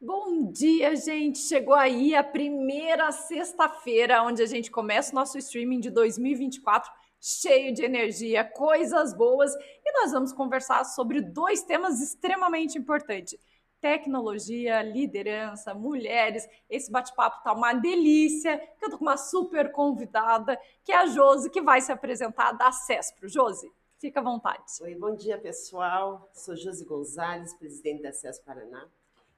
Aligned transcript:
Bom 0.00 0.50
dia, 0.50 0.96
gente! 0.96 1.38
Chegou 1.38 1.74
aí 1.74 2.14
a 2.16 2.24
primeira 2.24 3.12
sexta-feira, 3.12 4.22
onde 4.22 4.42
a 4.42 4.46
gente 4.46 4.70
começa 4.70 5.12
o 5.12 5.14
nosso 5.14 5.38
streaming 5.38 5.80
de 5.80 5.90
2024 5.90 6.90
cheio 7.20 7.72
de 7.72 7.84
energia, 7.84 8.44
coisas 8.44 9.12
boas, 9.16 9.52
e 9.54 9.92
nós 10.00 10.12
vamos 10.12 10.32
conversar 10.32 10.84
sobre 10.84 11.20
dois 11.20 11.62
temas 11.62 12.00
extremamente 12.00 12.78
importantes: 12.78 13.38
tecnologia, 13.86 14.82
liderança, 14.82 15.72
mulheres. 15.72 16.48
Esse 16.68 16.90
bate-papo 16.90 17.44
tá 17.44 17.52
uma 17.52 17.72
delícia. 17.72 18.60
Eu 18.82 18.90
tô 18.90 18.98
com 18.98 19.04
uma 19.04 19.16
super 19.16 19.70
convidada, 19.70 20.60
que 20.82 20.90
é 20.90 20.96
a 20.96 21.06
Josi, 21.06 21.48
que 21.48 21.62
vai 21.62 21.80
se 21.80 21.92
apresentar 21.92 22.50
da 22.50 22.72
CESPRO. 22.72 23.28
Josi, 23.28 23.70
fica 24.00 24.18
à 24.18 24.22
vontade. 24.24 24.64
Oi, 24.80 24.96
bom 24.96 25.14
dia, 25.14 25.38
pessoal. 25.38 26.28
Sou 26.34 26.56
Josi 26.56 26.84
Gonzalez, 26.84 27.54
presidente 27.54 28.02
da 28.02 28.12
CESPRO 28.12 28.44
Paraná 28.44 28.88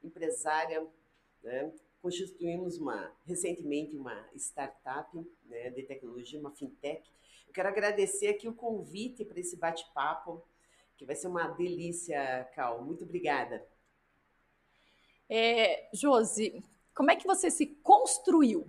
empresária, 0.03 0.87
né? 1.43 1.71
constituímos 2.01 2.79
uma, 2.79 3.13
recentemente 3.27 3.97
uma 3.97 4.27
startup 4.35 5.15
né, 5.45 5.69
de 5.71 5.83
tecnologia, 5.83 6.41
uma 6.41 6.53
fintech. 6.53 7.13
Eu 7.47 7.53
quero 7.53 7.69
agradecer 7.69 8.29
aqui 8.29 8.49
o 8.49 8.55
convite 8.55 9.27
para 9.27 9.41
esse 9.41 9.57
bate-papo, 9.57 10.43
que 10.97 11.05
vai 11.05 11.15
ser 11.15 11.29
uma 11.29 11.49
delícia, 11.49 12.49
Cal. 12.55 12.83
Muito 12.83 13.05
obrigada. 13.05 13.67
É, 15.29 15.91
Josi, 15.93 16.65
como 16.95 17.11
é 17.11 17.17
que 17.17 17.27
você 17.27 17.51
se 17.51 17.67
construiu? 17.67 18.67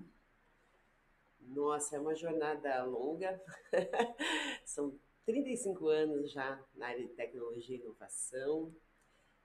Nossa, 1.39 1.95
é 1.95 1.99
uma 1.99 2.15
jornada 2.15 2.83
longa. 2.83 3.41
São 4.65 4.99
35 5.25 5.87
anos 5.87 6.31
já 6.31 6.63
na 6.75 6.87
área 6.87 7.07
de 7.07 7.13
tecnologia 7.13 7.77
e 7.77 7.79
inovação. 7.79 8.75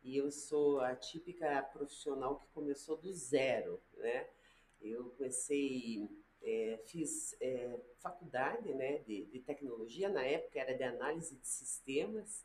E 0.02 0.16
eu 0.16 0.30
sou 0.30 0.80
a 0.80 0.94
típica 0.94 1.62
profissional 1.62 2.36
que 2.36 2.46
começou 2.48 2.96
do 2.96 3.12
zero, 3.12 3.80
né? 3.96 4.28
Eu 4.80 5.10
comecei, 5.16 6.06
é, 6.42 6.78
fiz 6.84 7.34
é, 7.40 7.80
faculdade 8.00 8.74
né, 8.74 8.98
de, 8.98 9.24
de, 9.24 9.40
tecnologia, 9.40 10.10
na 10.10 10.22
época 10.22 10.60
era 10.60 10.74
de 10.74 10.82
análise 10.82 11.34
de 11.36 11.48
sistemas, 11.48 12.44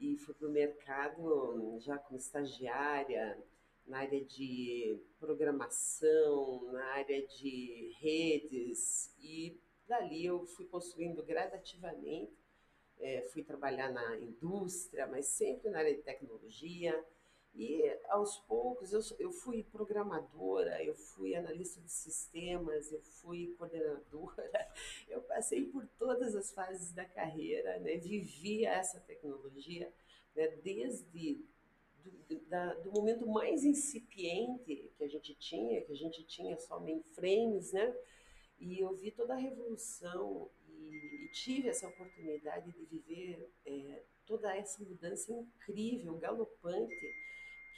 e 0.00 0.16
fui 0.16 0.34
para 0.34 0.48
o 0.48 0.50
mercado 0.50 1.78
já 1.78 1.96
como 1.96 2.18
estagiária, 2.18 3.38
na 3.86 3.98
área 3.98 4.24
de 4.24 4.98
programação, 5.18 6.72
na 6.72 6.84
área 6.92 7.26
de 7.26 7.94
redes, 8.00 9.14
e 9.20 9.60
dali 9.86 10.24
eu 10.24 10.46
fui 10.46 10.66
construindo 10.66 11.22
gradativamente 11.22 12.44
é, 12.98 13.22
fui 13.32 13.42
trabalhar 13.42 13.90
na 13.90 14.16
indústria, 14.18 15.06
mas 15.06 15.26
sempre 15.26 15.70
na 15.70 15.78
área 15.78 15.94
de 15.94 16.02
tecnologia. 16.02 17.04
E 17.56 17.88
aos 18.08 18.38
poucos 18.40 18.92
eu, 18.92 19.00
eu 19.20 19.30
fui 19.30 19.62
programadora, 19.62 20.82
eu 20.82 20.94
fui 20.94 21.36
analista 21.36 21.80
de 21.80 21.90
sistemas, 21.90 22.90
eu 22.90 23.00
fui 23.00 23.54
coordenadora, 23.56 24.50
eu 25.08 25.22
passei 25.22 25.66
por 25.66 25.86
todas 25.96 26.34
as 26.34 26.50
fases 26.50 26.92
da 26.92 27.04
carreira, 27.04 27.78
né? 27.78 27.96
vivi 27.96 28.64
essa 28.64 28.98
tecnologia 28.98 29.92
né? 30.34 30.48
desde 30.64 31.46
do, 32.28 32.40
da, 32.46 32.74
do 32.74 32.92
momento 32.92 33.26
mais 33.26 33.64
incipiente 33.64 34.92
que 34.96 35.04
a 35.04 35.08
gente 35.08 35.34
tinha, 35.34 35.80
que 35.82 35.92
a 35.92 35.96
gente 35.96 36.24
tinha 36.24 36.56
só 36.58 36.78
mainframes, 36.80 37.72
né? 37.72 37.94
E 38.58 38.80
eu 38.80 38.94
vi 38.94 39.10
toda 39.10 39.34
a 39.34 39.38
revolução 39.38 40.50
e, 40.68 41.28
tive 41.32 41.68
essa 41.68 41.88
oportunidade 41.88 42.70
de 42.72 42.84
viver 42.84 43.50
é, 43.66 44.02
toda 44.24 44.56
essa 44.56 44.82
mudança 44.84 45.32
incrível, 45.32 46.16
galopante, 46.16 46.94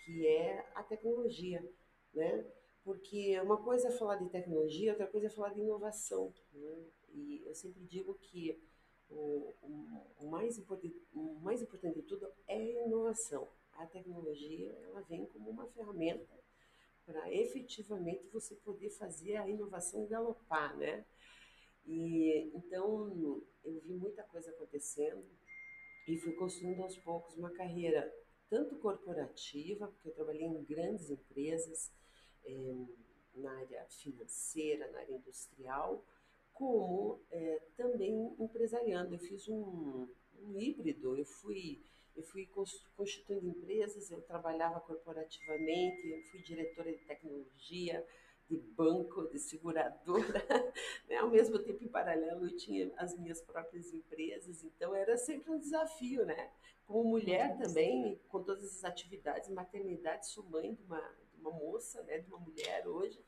que 0.04 0.26
é 0.26 0.70
a 0.75 0.82
tecnologia, 0.82 1.65
né? 2.12 2.44
Porque 2.84 3.41
uma 3.41 3.56
coisa 3.56 3.88
é 3.88 3.91
falar 3.91 4.16
de 4.16 4.28
tecnologia, 4.28 4.92
outra 4.92 5.06
coisa 5.06 5.26
é 5.26 5.31
falar 5.31 5.54
de 5.54 5.60
inovação, 5.60 6.32
né? 6.53 6.84
E 7.15 7.42
eu 7.47 7.54
sempre 7.54 7.82
digo 7.84 8.15
que 8.15 8.60
o, 9.09 9.54
o, 10.20 10.26
mais 10.28 10.59
importante, 10.59 11.00
o 11.15 11.41
mais 11.41 11.62
importante 11.62 11.97
de 11.97 12.03
tudo 12.03 12.28
é 12.47 12.56
a 12.56 12.86
inovação. 12.86 13.48
A 13.78 13.87
tecnologia, 13.87 14.72
ela 14.84 15.00
vem 15.03 15.26
como 15.26 15.50
uma 15.50 15.66
ferramenta 15.69 16.34
para 17.04 17.32
efetivamente 17.32 18.26
você 18.28 18.54
poder 18.56 18.91
fazer 18.91 19.37
a 19.37 19.48
inovação 19.48 20.06
galopar, 20.06 20.76
né? 20.76 21.04
E 21.86 22.50
então 22.54 23.42
eu 23.65 23.81
vi 23.81 23.94
muita 23.94 24.22
coisa 24.25 24.50
acontecendo 24.50 25.25
e 26.09 26.16
fui 26.19 26.32
construindo 26.32 26.82
aos 26.82 26.97
poucos 26.98 27.36
uma 27.36 27.50
carreira 27.50 28.12
tanto 28.48 28.76
corporativa, 28.76 29.88
porque 29.88 30.09
eu 30.09 30.15
trabalhei 30.15 30.47
em 30.47 30.65
grandes 30.65 31.10
empresas, 31.10 31.92
é, 32.44 32.75
na 33.34 33.53
área 33.59 33.84
financeira, 33.86 34.91
na 34.91 35.00
área 35.00 35.15
industrial, 35.15 36.04
como 36.53 37.20
é, 37.31 37.62
também 37.76 38.34
empresariando. 38.38 39.15
Eu 39.15 39.19
fiz 39.19 39.48
um, 39.48 40.09
um 40.41 40.59
híbrido, 40.59 41.16
eu 41.16 41.25
fui 41.25 41.82
eu 42.16 42.22
fui 42.22 42.49
constituindo 42.97 43.49
empresas, 43.49 44.10
eu 44.10 44.22
trabalhava 44.22 44.81
corporativamente, 44.81 46.09
eu 46.09 46.22
fui 46.31 46.41
diretora 46.43 46.93
de 46.93 47.04
tecnologia, 47.04 48.04
de 48.49 48.56
banco, 48.56 49.28
de 49.28 49.38
seguradora, 49.38 50.44
né? 51.09 51.16
ao 51.16 51.28
mesmo 51.28 51.59
tempo 51.59 51.82
em 51.82 51.88
paralelo 51.88 52.47
eu 52.47 52.56
tinha 52.56 52.93
as 52.97 53.19
minhas 53.19 53.43
próprias 53.43 53.93
empresas, 53.93 54.62
então 54.65 54.94
era 54.94 55.16
sempre 55.16 55.50
um 55.50 55.59
desafio, 55.59 56.25
né? 56.25 56.50
Como 56.87 57.10
mulher 57.10 57.56
também, 57.59 58.21
com 58.28 58.43
todas 58.43 58.65
as 58.65 58.84
atividades, 58.84 59.48
maternidade, 59.50 60.28
sou 60.28 60.44
mãe 60.44 60.72
de 60.72 60.83
uma, 60.84 61.00
de 61.33 61.41
uma 61.41 61.50
moça, 61.50 62.03
né? 62.04 62.19
de 62.19 62.28
uma 62.28 62.38
mulher 62.38 62.87
hoje, 62.87 63.19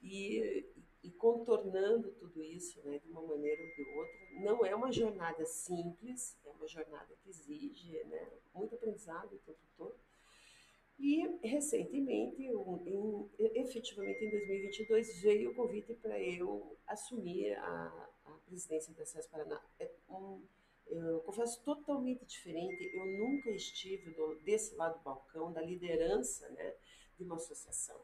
e, 0.00 0.64
e 1.04 1.10
contornando 1.10 2.10
tudo 2.12 2.42
isso 2.42 2.80
né? 2.84 2.98
de 2.98 3.08
uma 3.10 3.22
maneira 3.22 3.62
ou 3.62 3.74
de 3.74 3.90
outra. 3.90 4.18
Não 4.40 4.64
é 4.64 4.74
uma 4.74 4.90
jornada 4.90 5.44
simples, 5.44 6.36
é 6.44 6.50
uma 6.50 6.66
jornada 6.66 7.14
que 7.22 7.28
exige 7.28 8.02
né? 8.04 8.28
muito 8.54 8.74
aprendizado 8.74 9.34
o 9.34 9.38
tempo 9.38 9.60
todo, 9.76 9.96
e, 10.98 11.38
recentemente, 11.42 12.42
em, 12.42 13.30
efetivamente 13.38 14.24
em 14.24 14.30
2022, 14.30 15.22
veio 15.22 15.50
o 15.50 15.54
convite 15.54 15.92
para 15.94 16.18
eu 16.20 16.78
assumir 16.86 17.52
a, 17.54 18.10
a 18.24 18.30
presidência 18.46 18.94
da 18.94 19.04
SES 19.04 19.26
Paraná. 19.26 19.60
É 19.78 19.90
um, 20.08 20.40
eu 20.86 21.20
confesso, 21.20 21.62
totalmente 21.62 22.24
diferente. 22.24 22.90
Eu 22.94 23.06
nunca 23.06 23.50
estive 23.50 24.10
do, 24.12 24.36
desse 24.36 24.74
lado 24.76 24.98
do 24.98 25.04
balcão, 25.04 25.52
da 25.52 25.60
liderança 25.60 26.48
né, 26.50 26.74
de 27.16 27.24
uma 27.24 27.36
associação. 27.36 28.00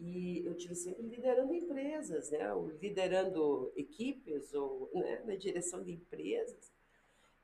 E 0.00 0.42
eu 0.46 0.56
tive 0.56 0.74
sempre 0.74 1.02
liderando 1.02 1.52
empresas, 1.54 2.30
né, 2.30 2.52
ou 2.54 2.70
liderando 2.70 3.70
equipes, 3.76 4.54
ou 4.54 4.90
né, 4.94 5.22
na 5.26 5.36
direção 5.36 5.82
de 5.82 5.92
empresas. 5.92 6.72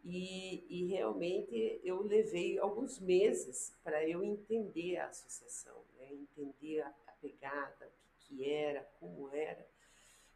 E, 0.02 0.64
e 0.70 0.86
realmente 0.86 1.80
eu 1.84 2.00
levei 2.00 2.58
alguns 2.58 2.98
meses 2.98 3.74
para 3.84 4.08
eu 4.08 4.22
entender 4.22 4.96
a 4.98 5.08
associação, 5.08 5.82
né? 5.98 6.08
entender 6.12 6.80
a, 6.80 6.94
a 7.08 7.12
pegada, 7.20 7.86
o 7.86 8.20
que, 8.20 8.36
que 8.36 8.48
era, 8.48 8.88
como 9.00 9.28
era. 9.30 9.66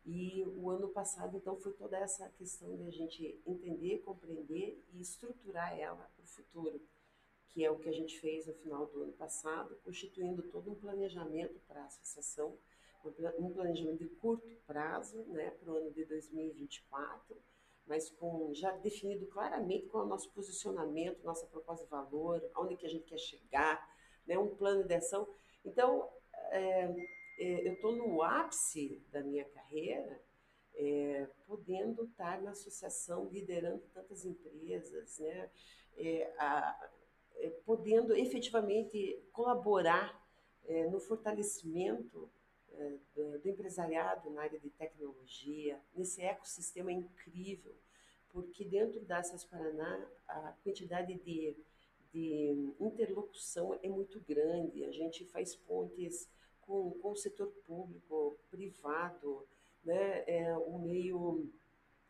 E 0.04 0.44
o 0.56 0.70
ano 0.70 0.88
passado, 0.88 1.36
então, 1.36 1.56
foi 1.56 1.72
toda 1.74 1.96
essa 1.96 2.28
questão 2.30 2.76
de 2.76 2.82
a 2.82 2.90
gente 2.90 3.40
entender, 3.46 4.02
compreender 4.04 4.82
e 4.92 5.00
estruturar 5.00 5.78
ela 5.78 6.10
para 6.16 6.24
o 6.24 6.26
futuro, 6.26 6.80
que 7.52 7.64
é 7.64 7.70
o 7.70 7.78
que 7.78 7.88
a 7.88 7.92
gente 7.92 8.18
fez 8.20 8.46
no 8.46 8.54
final 8.54 8.86
do 8.86 9.02
ano 9.02 9.12
passado, 9.12 9.76
constituindo 9.84 10.42
todo 10.44 10.70
um 10.70 10.74
planejamento 10.74 11.60
para 11.66 11.82
a 11.82 11.86
associação, 11.86 12.56
um 13.38 13.50
planejamento 13.50 13.98
de 13.98 14.08
curto 14.08 14.48
prazo, 14.66 15.24
né, 15.28 15.50
para 15.50 15.72
o 15.72 15.76
ano 15.76 15.90
de 15.90 16.04
2024, 16.04 17.36
mas 17.86 18.10
com 18.10 18.52
já 18.54 18.70
definido 18.76 19.26
claramente 19.26 19.86
qual 19.86 20.04
é 20.04 20.06
o 20.06 20.08
nosso 20.08 20.30
posicionamento, 20.32 21.24
nossa 21.24 21.46
proposta 21.46 21.84
de 21.84 21.90
valor, 21.90 22.42
aonde 22.54 22.76
que 22.76 22.86
a 22.86 22.90
gente 22.90 23.04
quer 23.04 23.18
chegar, 23.18 23.88
né, 24.26 24.38
um 24.38 24.54
plano 24.54 24.84
de 24.84 24.94
ação. 24.94 25.26
Então, 25.64 26.08
é, 26.50 26.84
é, 27.38 27.68
eu 27.68 27.74
estou 27.74 27.96
no 27.96 28.22
ápice 28.22 29.02
da 29.10 29.22
minha 29.22 29.44
carreira, 29.46 30.22
é, 30.74 31.26
podendo 31.46 32.04
estar 32.04 32.40
na 32.42 32.50
associação, 32.50 33.28
liderando 33.30 33.82
tantas 33.92 34.24
empresas, 34.24 35.18
né, 35.18 35.50
é, 35.96 36.32
a, 36.38 36.90
podendo 37.64 38.14
efetivamente 38.14 39.22
colaborar 39.32 40.20
é, 40.66 40.86
no 40.88 41.00
fortalecimento 41.00 42.30
do, 43.14 43.38
do 43.38 43.48
empresariado 43.48 44.30
na 44.30 44.42
área 44.42 44.58
de 44.58 44.70
tecnologia, 44.70 45.80
nesse 45.94 46.22
ecossistema 46.22 46.92
incrível, 46.92 47.74
porque 48.32 48.64
dentro 48.64 49.00
da 49.04 49.18
Access 49.18 49.46
Paraná 49.46 50.08
a 50.28 50.54
quantidade 50.62 51.14
de, 51.14 51.56
de 52.12 52.72
interlocução 52.78 53.78
é 53.82 53.88
muito 53.88 54.20
grande, 54.20 54.84
a 54.84 54.90
gente 54.90 55.24
faz 55.26 55.54
pontes 55.54 56.28
com, 56.60 56.92
com 57.02 57.12
o 57.12 57.16
setor 57.16 57.48
público, 57.66 58.38
privado, 58.50 59.46
né, 59.84 60.24
é, 60.26 60.56
o 60.56 60.78
meio 60.78 61.50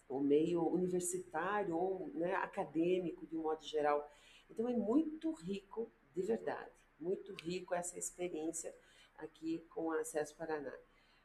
o 0.08 0.18
meio 0.18 0.66
universitário 0.66 1.76
ou 1.76 2.10
né, 2.14 2.34
acadêmico 2.34 3.24
de 3.26 3.36
um 3.36 3.42
modo 3.42 3.62
geral. 3.64 4.10
Então 4.50 4.68
é 4.68 4.74
muito 4.74 5.32
rico, 5.32 5.90
de 6.14 6.22
verdade, 6.22 6.70
muito 6.98 7.32
rico 7.34 7.74
essa 7.74 7.98
experiência 7.98 8.74
aqui 9.16 9.64
com 9.70 9.90
a 9.92 10.00
Acesso 10.00 10.36
Paraná. 10.36 10.72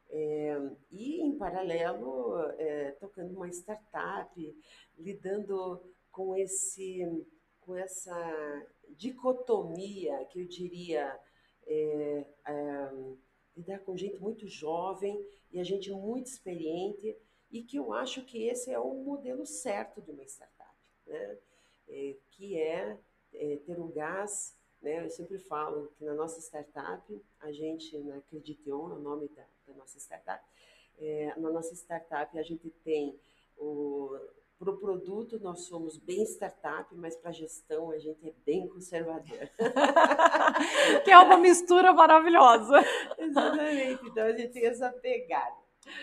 É, 0.08 0.56
e 0.90 1.20
em 1.20 1.36
paralelo, 1.36 2.38
é, 2.58 2.92
tocando 2.92 3.34
uma 3.34 3.48
startup, 3.48 4.56
lidando 4.96 5.82
com 6.10 6.36
esse 6.36 7.26
com 7.60 7.74
essa 7.74 8.66
dicotomia 8.90 10.24
que 10.26 10.40
eu 10.40 10.46
diria 10.46 11.18
é, 11.66 12.24
é, 12.46 12.90
lidar 13.56 13.80
com 13.80 13.96
gente 13.96 14.20
muito 14.20 14.46
jovem 14.46 15.20
e 15.50 15.58
a 15.58 15.64
gente 15.64 15.90
muito 15.90 16.26
experiente 16.26 17.16
e 17.50 17.62
que 17.62 17.76
eu 17.76 17.92
acho 17.92 18.24
que 18.24 18.46
esse 18.46 18.70
é 18.70 18.78
o 18.78 18.94
modelo 18.94 19.44
certo 19.44 20.00
de 20.00 20.12
uma 20.12 20.22
startup, 20.24 20.76
né? 21.06 21.38
É, 21.88 22.16
que 22.30 22.56
é, 22.60 22.98
é, 23.36 23.56
ter 23.64 23.78
o 23.78 23.88
gás, 23.88 24.56
né? 24.82 25.04
Eu 25.04 25.10
sempre 25.10 25.38
falo 25.38 25.88
que 25.96 26.04
na 26.04 26.14
nossa 26.14 26.40
startup, 26.40 27.22
a 27.40 27.52
gente, 27.52 27.98
na 27.98 28.20
Credition, 28.22 28.90
é 28.90 28.94
o 28.94 28.98
nome 28.98 29.28
da, 29.28 29.44
da 29.66 29.74
nossa 29.74 29.98
startup, 29.98 30.44
é, 30.98 31.38
na 31.38 31.50
nossa 31.50 31.74
startup 31.74 32.38
a 32.38 32.42
gente 32.42 32.70
tem 32.82 33.18
o 33.56 34.18
para 34.58 34.70
o 34.70 34.76
produto, 34.78 35.38
nós 35.38 35.66
somos 35.66 35.98
bem 35.98 36.22
startup, 36.22 36.94
mas 36.94 37.14
para 37.14 37.28
a 37.30 37.32
gestão, 37.32 37.90
a 37.90 37.98
gente 37.98 38.26
é 38.26 38.32
bem 38.44 38.66
conservador. 38.66 39.50
que 41.04 41.10
é 41.10 41.18
uma 41.18 41.36
mistura 41.36 41.92
maravilhosa. 41.92 42.82
Exatamente. 43.18 44.06
Então, 44.06 44.24
a 44.24 44.32
gente 44.32 44.52
tem 44.52 44.66
essa 44.66 44.90
pegada. 44.90 45.56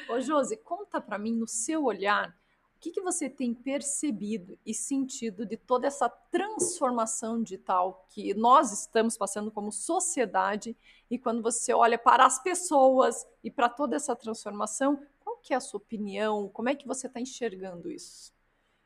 Ô, 0.07 0.19
Josi, 0.21 0.57
conta 0.57 1.01
para 1.01 1.17
mim, 1.17 1.33
no 1.35 1.47
seu 1.47 1.83
olhar, 1.83 2.35
que, 2.83 2.91
que 2.91 3.01
você 3.01 3.29
tem 3.29 3.53
percebido 3.53 4.59
e 4.65 4.73
sentido 4.73 5.45
de 5.45 5.55
toda 5.55 5.87
essa 5.87 6.09
transformação 6.09 7.41
digital 7.41 8.05
que 8.09 8.33
nós 8.33 8.73
estamos 8.73 9.15
passando 9.17 9.49
como 9.49 9.71
sociedade 9.71 10.75
e 11.09 11.17
quando 11.17 11.41
você 11.41 11.73
olha 11.73 11.97
para 11.97 12.25
as 12.25 12.43
pessoas 12.43 13.25
e 13.41 13.49
para 13.49 13.69
toda 13.69 13.95
essa 13.95 14.13
transformação, 14.17 15.01
qual 15.21 15.37
que 15.37 15.53
é 15.53 15.55
a 15.55 15.61
sua 15.61 15.77
opinião? 15.77 16.49
Como 16.49 16.67
é 16.67 16.75
que 16.75 16.85
você 16.85 17.07
está 17.07 17.21
enxergando 17.21 17.89
isso? 17.89 18.33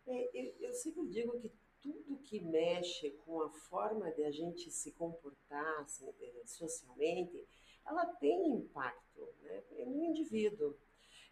É, 0.06 0.30
eu, 0.32 0.54
eu, 0.60 0.74
sempre 0.76 1.08
digo 1.08 1.36
que 1.40 1.52
tudo 1.82 2.20
que 2.20 2.40
mexe 2.40 3.10
com 3.26 3.42
a 3.42 3.50
forma 3.50 4.12
de 4.12 4.24
a 4.24 4.30
gente 4.30 4.70
se 4.70 4.92
comportar 4.92 5.80
assim, 5.82 6.08
é, 6.22 6.44
socialmente, 6.46 7.44
ela 7.84 8.06
tem 8.06 8.48
impacto 8.58 9.28
né, 9.42 9.64
no 9.88 10.04
indivíduo. 10.04 10.78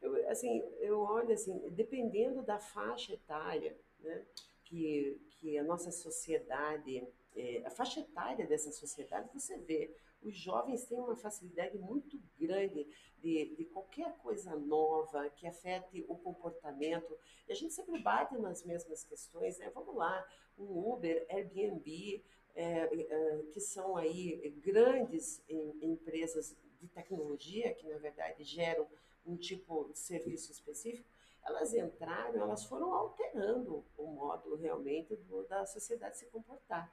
Eu, 0.05 0.29
assim, 0.29 0.63
eu 0.79 0.99
olho 0.99 1.33
assim, 1.33 1.57
dependendo 1.71 2.43
da 2.43 2.59
faixa 2.59 3.13
etária 3.13 3.75
né, 3.99 4.23
que, 4.63 5.19
que 5.31 5.57
a 5.57 5.63
nossa 5.63 5.91
sociedade, 5.91 7.07
é, 7.35 7.63
a 7.65 7.69
faixa 7.71 7.99
etária 7.99 8.45
dessa 8.45 8.71
sociedade, 8.71 9.29
você 9.33 9.57
vê 9.57 9.95
os 10.21 10.35
jovens 10.35 10.85
têm 10.85 10.99
uma 10.99 11.15
facilidade 11.15 11.77
muito 11.77 12.19
grande 12.39 12.87
de, 13.21 13.55
de, 13.55 13.65
qualquer 13.65 14.11
coisa 14.17 14.55
nova 14.55 15.29
que 15.29 15.45
afete 15.45 16.03
o 16.07 16.15
comportamento. 16.15 17.15
E 17.47 17.51
a 17.51 17.55
gente 17.55 17.73
sempre 17.73 17.99
bate 17.99 18.35
nas 18.37 18.63
mesmas 18.63 19.03
questões, 19.03 19.59
né? 19.59 19.69
Vamos 19.73 19.95
lá, 19.95 20.27
um 20.57 20.93
Uber, 20.93 21.25
Airbnb, 21.29 22.23
é, 22.55 22.65
é, 22.65 23.43
que 23.51 23.59
são 23.59 23.95
aí 23.95 24.49
grandes 24.63 25.43
em, 25.47 25.77
empresas 25.81 26.55
de 26.79 26.87
tecnologia, 26.87 27.73
que 27.73 27.87
na 27.87 27.97
verdade 27.97 28.43
geram 28.43 28.87
um 29.25 29.35
tipo 29.35 29.85
de 29.85 29.99
serviço 29.99 30.51
específico, 30.51 31.09
elas 31.43 31.73
entraram, 31.73 32.41
elas 32.41 32.65
foram 32.65 32.93
alterando 32.93 33.85
o 33.97 34.07
modo 34.07 34.55
realmente 34.55 35.15
do, 35.15 35.43
da 35.43 35.65
sociedade 35.65 36.17
se 36.17 36.25
comportar. 36.27 36.91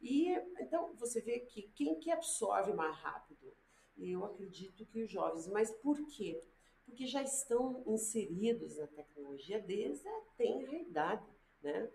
E 0.00 0.28
então 0.60 0.94
você 0.96 1.20
vê 1.20 1.40
que 1.40 1.62
quem 1.74 1.98
que 1.98 2.10
absorve 2.10 2.72
mais 2.74 2.94
rápido? 2.96 3.54
Eu 3.96 4.24
acredito 4.24 4.84
que 4.86 5.02
os 5.02 5.10
jovens. 5.10 5.46
Mas 5.46 5.70
por 5.70 5.96
quê? 6.08 6.42
Porque 6.84 7.06
já 7.06 7.22
estão 7.22 7.82
inseridos 7.86 8.76
na 8.76 8.86
tecnologia 8.86 9.60
desde 9.60 10.06
a 10.06 10.20
tenra 10.36 10.76
idade, 10.76 11.26
né? 11.62 11.90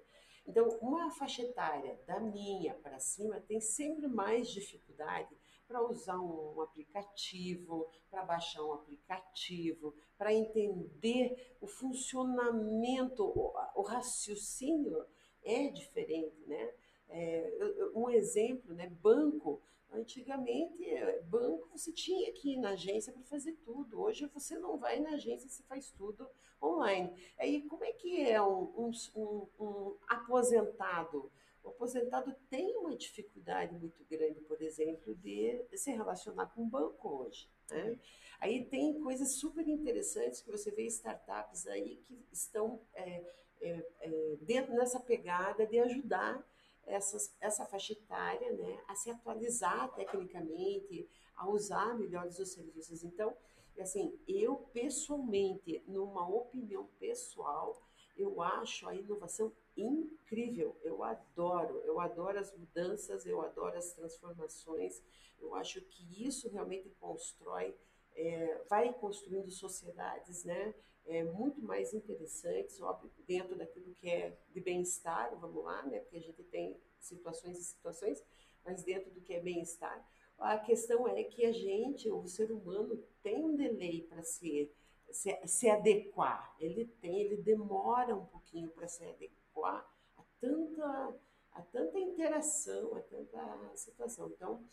Então, 0.48 0.68
uma 0.82 1.12
faixa 1.12 1.44
etária 1.44 2.00
da 2.08 2.20
minha 2.20 2.74
para 2.74 2.98
cima 2.98 3.40
tem 3.42 3.62
sempre 3.62 4.08
mais 4.08 4.50
dificuldade 4.50 5.30
para 5.70 5.84
usar 5.84 6.20
um 6.20 6.60
aplicativo, 6.62 7.88
para 8.10 8.26
baixar 8.26 8.64
um 8.64 8.74
aplicativo, 8.74 9.94
para 10.18 10.34
entender 10.34 11.56
o 11.62 11.68
funcionamento, 11.68 13.24
o, 13.24 13.84
raciocínio 13.84 15.06
é 15.44 15.68
diferente, 15.68 16.44
né? 16.48 16.74
É, 17.08 17.92
um 17.94 18.10
exemplo, 18.10 18.74
né? 18.74 18.90
Banco. 19.00 19.62
Antigamente, 19.92 20.84
banco 21.30 21.70
você 21.72 21.92
tinha 21.92 22.32
que 22.34 22.54
ir 22.54 22.58
na 22.58 22.72
agência 22.72 23.14
para 23.14 23.24
fazer 23.24 23.54
tudo. 23.64 24.02
Hoje 24.02 24.26
você 24.28 24.58
não 24.58 24.78
vai 24.78 25.00
na 25.00 25.12
agência, 25.12 25.50
você 25.50 25.64
faz 25.64 25.92
tudo 25.92 26.28
online. 26.62 27.12
Aí, 27.38 27.62
como 27.64 27.84
é 27.84 27.92
que 27.92 28.22
é 28.22 28.42
um, 28.42 28.92
um, 29.16 29.48
um 29.60 29.96
aposentado? 30.08 31.32
O 31.70 31.72
aposentado 31.72 32.36
tem 32.50 32.76
uma 32.78 32.96
dificuldade 32.96 33.76
muito 33.76 34.04
grande, 34.10 34.42
por 34.42 34.60
exemplo, 34.60 35.14
de 35.16 35.64
se 35.76 35.92
relacionar 35.92 36.48
com 36.48 36.64
o 36.64 36.66
banco 36.66 37.08
hoje. 37.08 37.48
Né? 37.70 38.00
Aí 38.40 38.66
tem 38.66 39.00
coisas 39.02 39.34
super 39.34 39.68
interessantes 39.68 40.42
que 40.42 40.50
você 40.50 40.72
vê 40.72 40.88
startups 40.88 41.68
aí 41.68 41.98
que 42.08 42.26
estão 42.32 42.82
é, 42.96 43.24
é, 43.62 43.88
é, 44.02 44.38
dentro 44.42 44.74
dessa 44.74 45.00
pegada 45.00 45.68
de 45.68 45.78
ajudar 45.80 46.44
essas, 46.88 47.36
essa 47.40 47.66
faixa 47.68 47.94
etária 47.94 48.52
né, 48.54 48.82
a 48.88 48.96
se 48.96 49.12
atualizar 49.12 49.94
tecnicamente, 49.94 51.08
a 51.36 51.48
usar 51.48 51.96
melhores 51.96 52.40
os 52.40 52.52
serviços. 52.52 53.04
Então, 53.04 53.32
assim, 53.80 54.20
eu 54.28 54.56
pessoalmente, 54.74 55.84
numa 55.88 56.28
opinião 56.28 56.90
pessoal, 57.00 57.80
eu 58.20 58.42
acho 58.42 58.88
a 58.88 58.94
inovação 58.94 59.52
incrível. 59.76 60.76
Eu 60.84 61.04
adoro, 61.04 61.82
eu 61.86 62.00
adoro 62.00 62.38
as 62.38 62.52
mudanças, 62.56 63.26
eu 63.26 63.42
adoro 63.42 63.78
as 63.78 63.94
transformações. 63.94 65.02
Eu 65.40 65.56
acho 65.56 65.82
que 65.82 66.28
isso 66.28 66.50
realmente 66.50 66.90
constrói, 67.00 67.74
é, 68.16 68.62
vai 68.70 68.94
construindo 68.94 69.50
sociedades, 69.50 70.44
né? 70.44 70.76
É, 71.06 71.24
muito 71.24 71.62
mais 71.62 71.94
interessantes, 71.94 72.80
óbvio, 72.82 73.10
dentro 73.26 73.56
daquilo 73.56 73.92
que 73.96 74.10
é 74.10 74.38
de 74.52 74.60
bem-estar, 74.60 75.34
vamos 75.40 75.64
lá, 75.64 75.82
né? 75.84 76.00
Porque 76.00 76.18
a 76.18 76.22
gente 76.22 76.44
tem 76.44 76.78
situações 77.00 77.58
e 77.58 77.64
situações, 77.64 78.24
mas 78.64 78.84
dentro 78.84 79.10
do 79.12 79.22
que 79.22 79.34
é 79.34 79.40
bem-estar. 79.40 80.06
A 80.38 80.58
questão 80.58 81.08
é 81.08 81.24
que 81.24 81.46
a 81.46 81.52
gente, 81.52 82.10
o 82.10 82.28
ser 82.28 82.52
humano, 82.52 83.02
tem 83.24 83.44
um 83.44 83.56
delay 83.56 84.04
para 84.04 84.24
se, 84.24 84.72
se, 85.12 85.38
se 85.48 85.70
adequar. 85.70 86.56
Ele 86.60 86.86
tem, 87.02 87.22
ele 87.22 87.38
demora 87.38 88.16
um 88.16 88.26
pouquinho 88.26 88.70
para 88.70 88.88
se 88.88 89.04
adequar 89.04 89.88
a 90.18 90.24
tanta, 90.40 91.16
a 91.52 91.62
tanta 91.62 92.00
interação, 92.00 92.96
a 92.96 93.02
tanta 93.02 93.76
situação. 93.76 94.30
Então, 94.30 94.64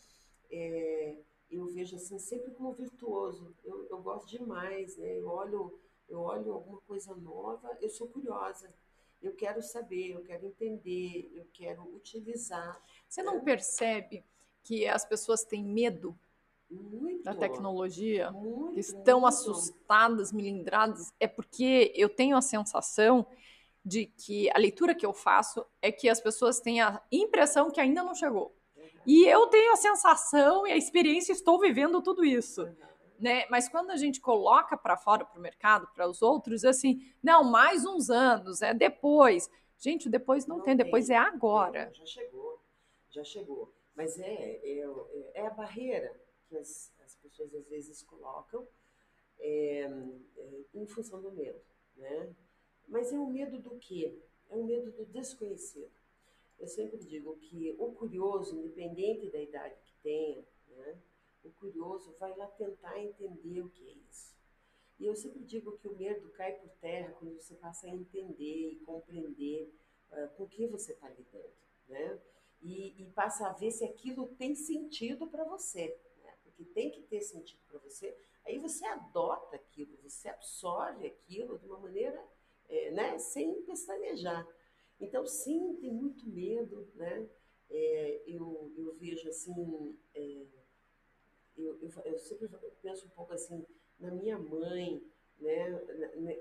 é, 0.49 1.17
eu 1.49 1.65
vejo 1.67 1.95
assim 1.95 2.19
sempre 2.19 2.51
como 2.51 2.73
virtuoso. 2.73 3.55
Eu, 3.63 3.87
eu 3.89 4.01
gosto 4.01 4.29
demais, 4.29 4.97
né? 4.97 5.17
Eu 5.17 5.27
olho, 5.27 5.79
eu 6.07 6.19
olho 6.19 6.53
alguma 6.53 6.81
coisa 6.81 7.15
nova, 7.15 7.77
eu 7.81 7.89
sou 7.89 8.07
curiosa. 8.07 8.73
Eu 9.21 9.35
quero 9.35 9.61
saber, 9.63 10.11
eu 10.11 10.23
quero 10.23 10.45
entender, 10.45 11.31
eu 11.33 11.45
quero 11.51 11.83
utilizar. 11.95 12.79
Você 13.07 13.23
não 13.23 13.43
percebe 13.43 14.23
que 14.63 14.85
as 14.85 15.05
pessoas 15.05 15.43
têm 15.43 15.63
medo 15.63 16.17
muito, 16.69 17.23
da 17.23 17.33
tecnologia, 17.33 18.31
muito, 18.31 18.79
estão 18.79 19.21
muito. 19.21 19.33
assustadas, 19.33 20.31
milindradas, 20.31 21.13
é 21.19 21.27
porque 21.27 21.93
eu 21.95 22.09
tenho 22.09 22.35
a 22.35 22.41
sensação 22.41 23.25
de 23.83 24.05
que 24.05 24.49
a 24.51 24.57
leitura 24.57 24.93
que 24.93 25.05
eu 25.05 25.13
faço 25.13 25.65
é 25.81 25.91
que 25.91 26.09
as 26.09 26.19
pessoas 26.19 26.59
têm 26.59 26.81
a 26.81 27.01
impressão 27.11 27.71
que 27.71 27.79
ainda 27.79 28.03
não 28.03 28.13
chegou. 28.13 28.53
Uhum. 28.75 28.83
E 29.05 29.25
eu 29.25 29.47
tenho 29.47 29.71
a 29.71 29.77
sensação 29.77 30.67
e 30.67 30.71
a 30.71 30.77
experiência, 30.77 31.31
estou 31.31 31.57
vivendo 31.59 32.01
tudo 32.01 32.25
isso. 32.25 32.63
Uhum. 32.63 32.75
Né? 33.17 33.45
Mas 33.49 33.69
quando 33.69 33.91
a 33.91 33.95
gente 33.95 34.19
coloca 34.19 34.75
para 34.77 34.97
fora, 34.97 35.23
para 35.25 35.39
o 35.39 35.41
mercado, 35.41 35.87
para 35.95 36.07
os 36.07 36.21
outros, 36.21 36.65
assim, 36.65 37.01
não, 37.23 37.43
mais 37.43 37.85
uns 37.85 38.09
anos, 38.09 38.61
é 38.61 38.73
depois. 38.73 39.49
Gente, 39.79 40.09
depois 40.09 40.45
não, 40.45 40.57
Não 40.57 40.63
tem, 40.63 40.75
depois 40.75 41.07
tem. 41.07 41.15
é 41.15 41.19
agora. 41.19 41.89
Já 41.93 42.05
chegou, 42.05 42.61
já 43.09 43.23
chegou. 43.23 43.73
Mas 43.95 44.19
é, 44.19 44.59
é, 44.63 44.85
é 45.33 45.47
a 45.47 45.49
barreira 45.51 46.13
que 46.47 46.57
as, 46.57 46.93
as 47.03 47.15
pessoas 47.15 47.53
às 47.53 47.67
vezes 47.67 48.01
colocam 48.03 48.67
é, 49.39 49.81
é, 50.37 50.63
em 50.73 50.87
função 50.87 51.21
do 51.21 51.31
medo, 51.31 51.61
né? 51.95 52.35
Mas 52.87 53.11
é 53.11 53.19
o 53.19 53.27
medo 53.27 53.59
do 53.59 53.77
quê? 53.77 54.17
É 54.49 54.55
o 54.55 54.63
medo 54.63 54.91
do 54.91 55.05
desconhecido. 55.05 55.91
Eu 56.57 56.67
sempre 56.67 56.97
digo 56.97 57.35
que 57.37 57.75
o 57.77 57.91
curioso, 57.91 58.57
independente 58.57 59.29
da 59.29 59.39
idade 59.39 59.79
que 59.83 59.93
tenha, 60.01 60.43
né? 60.69 60.97
o 61.43 61.51
curioso 61.51 62.13
vai 62.19 62.35
lá 62.35 62.47
tentar 62.47 62.99
entender 62.99 63.61
o 63.61 63.69
que 63.69 63.87
é 63.87 63.93
isso. 64.09 64.35
E 64.99 65.05
eu 65.05 65.15
sempre 65.15 65.43
digo 65.43 65.77
que 65.77 65.87
o 65.87 65.95
medo 65.95 66.29
cai 66.31 66.53
por 66.53 66.69
terra 66.81 67.13
quando 67.19 67.35
você 67.35 67.53
passa 67.55 67.85
a 67.85 67.89
entender 67.89 68.71
e 68.71 68.79
compreender 68.79 69.71
uh, 70.11 70.35
com 70.35 70.47
que 70.47 70.65
você 70.67 70.93
está 70.93 71.07
lidando, 71.09 71.53
né? 71.87 72.19
E, 72.59 72.99
e, 72.99 73.05
passa 73.11 73.47
a 73.47 73.53
ver 73.53 73.69
se 73.69 73.85
aquilo 73.85 74.27
tem 74.35 74.55
sentido 74.55 75.27
para 75.27 75.43
você, 75.43 75.95
Porque 76.57 76.73
tem 76.73 76.89
que 76.89 77.03
ter 77.03 77.21
sentido 77.21 77.61
para 77.67 77.77
você. 77.77 78.17
Aí 78.43 78.57
você 78.57 78.83
adota 78.85 79.55
aquilo, 79.55 79.95
você 80.01 80.27
absorve 80.27 81.05
aquilo 81.05 81.59
de 81.59 81.67
uma 81.67 81.77
maneira, 81.77 82.19
é, 82.67 82.91
né? 82.91 83.19
Sem 83.19 83.61
pestanejar. 83.61 84.47
Então, 84.99 85.23
sim, 85.25 85.75
tem 85.75 85.93
muito 85.93 86.27
medo, 86.27 86.91
né? 86.95 87.29
É, 87.69 88.23
eu, 88.25 88.73
eu 88.75 88.95
vejo 88.95 89.29
assim, 89.29 89.95
é, 90.15 90.47
eu, 91.55 91.77
eu, 91.79 91.89
eu 92.05 92.17
sempre 92.17 92.47
penso 92.81 93.05
um 93.05 93.09
pouco 93.09 93.33
assim, 93.33 93.63
na 93.99 94.09
minha 94.09 94.39
mãe, 94.39 95.03
né, 95.37 95.69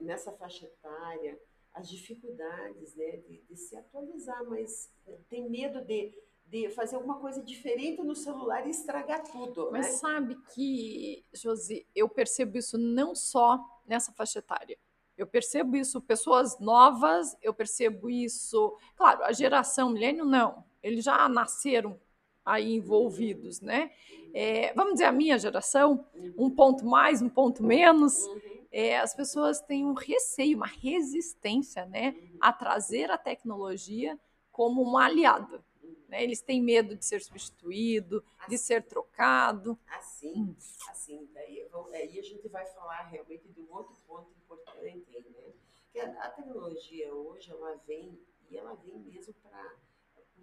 nessa 0.01 0.33
faixa 0.33 0.65
etária, 0.65 1.39
as 1.75 1.91
dificuldades 1.91 2.95
né, 2.95 3.19
de, 3.19 3.43
de 3.43 3.57
se 3.57 3.77
atualizar, 3.77 4.43
mas 4.49 4.91
tem 5.29 5.49
medo 5.49 5.85
de, 5.85 6.15
de 6.47 6.69
fazer 6.71 6.97
alguma 6.97 7.19
coisa 7.19 7.43
diferente 7.43 8.03
no 8.03 8.15
celular 8.15 8.67
e 8.67 8.71
estragar 8.71 9.23
tudo. 9.25 9.69
Mas 9.73 9.87
né? 9.87 9.93
sabe 9.93 10.37
que, 10.55 11.25
Josi, 11.33 11.87
eu 11.95 12.09
percebo 12.09 12.57
isso 12.57 12.79
não 12.79 13.15
só 13.15 13.59
nessa 13.87 14.13
faixa 14.13 14.39
etária. 14.39 14.79
Eu 15.17 15.27
percebo 15.27 15.77
isso, 15.77 16.01
pessoas 16.01 16.59
novas, 16.61 17.37
eu 17.43 17.53
percebo 17.55 18.09
isso. 18.11 18.77
Claro, 18.97 19.25
a 19.25 19.33
geração 19.33 19.91
milênio 19.91 20.25
não, 20.25 20.63
eles 20.83 21.05
já 21.05 21.29
nasceram 21.29 21.99
aí 22.45 22.75
envolvidos, 22.75 23.61
né? 23.61 23.91
É, 24.33 24.73
vamos 24.75 24.95
dizer, 24.95 25.07
a 25.07 25.13
minha 25.13 25.39
geração, 25.39 26.05
um 26.37 26.51
ponto 26.51 26.85
mais, 26.85 27.23
um 27.23 27.29
ponto 27.29 27.63
menos, 27.63 28.31
é, 28.71 28.99
as 28.99 29.15
pessoas 29.15 29.61
têm 29.63 29.85
um 29.87 29.95
receio, 29.95 30.59
uma 30.59 30.67
resistência, 30.67 31.87
né, 31.87 32.15
a 32.39 32.53
trazer 32.53 33.11
a 33.11 33.17
tecnologia 33.17 34.19
como 34.53 34.83
uma 34.83 35.07
aliada. 35.07 35.65
Né? 36.09 36.23
Eles 36.23 36.41
têm 36.41 36.63
medo 36.63 36.97
de 36.97 37.05
ser 37.05 37.21
substituído, 37.21 38.25
assim, 38.39 38.51
de 38.51 38.59
ser 38.59 38.83
trocado. 38.85 39.79
Assim, 39.89 40.57
assim, 40.89 41.29
daí, 41.33 41.69
aí 41.93 42.19
a 42.19 42.23
gente 42.23 42.49
vai 42.49 42.65
falar 42.67 43.03
realmente 43.09 43.49
de 43.49 43.61
um 43.61 43.73
outro 43.73 43.97
ponto 44.07 44.31
importante 44.31 45.17
aí, 45.17 45.29
né? 45.31 45.53
Que 45.93 46.01
a, 46.01 46.25
a 46.25 46.31
tecnologia 46.31 47.13
hoje, 47.15 47.51
ela 47.51 47.75
vem, 47.87 48.21
e 48.49 48.57
ela 48.57 48.75
vem 48.75 48.99
mesmo 48.99 49.35
para 49.35 49.77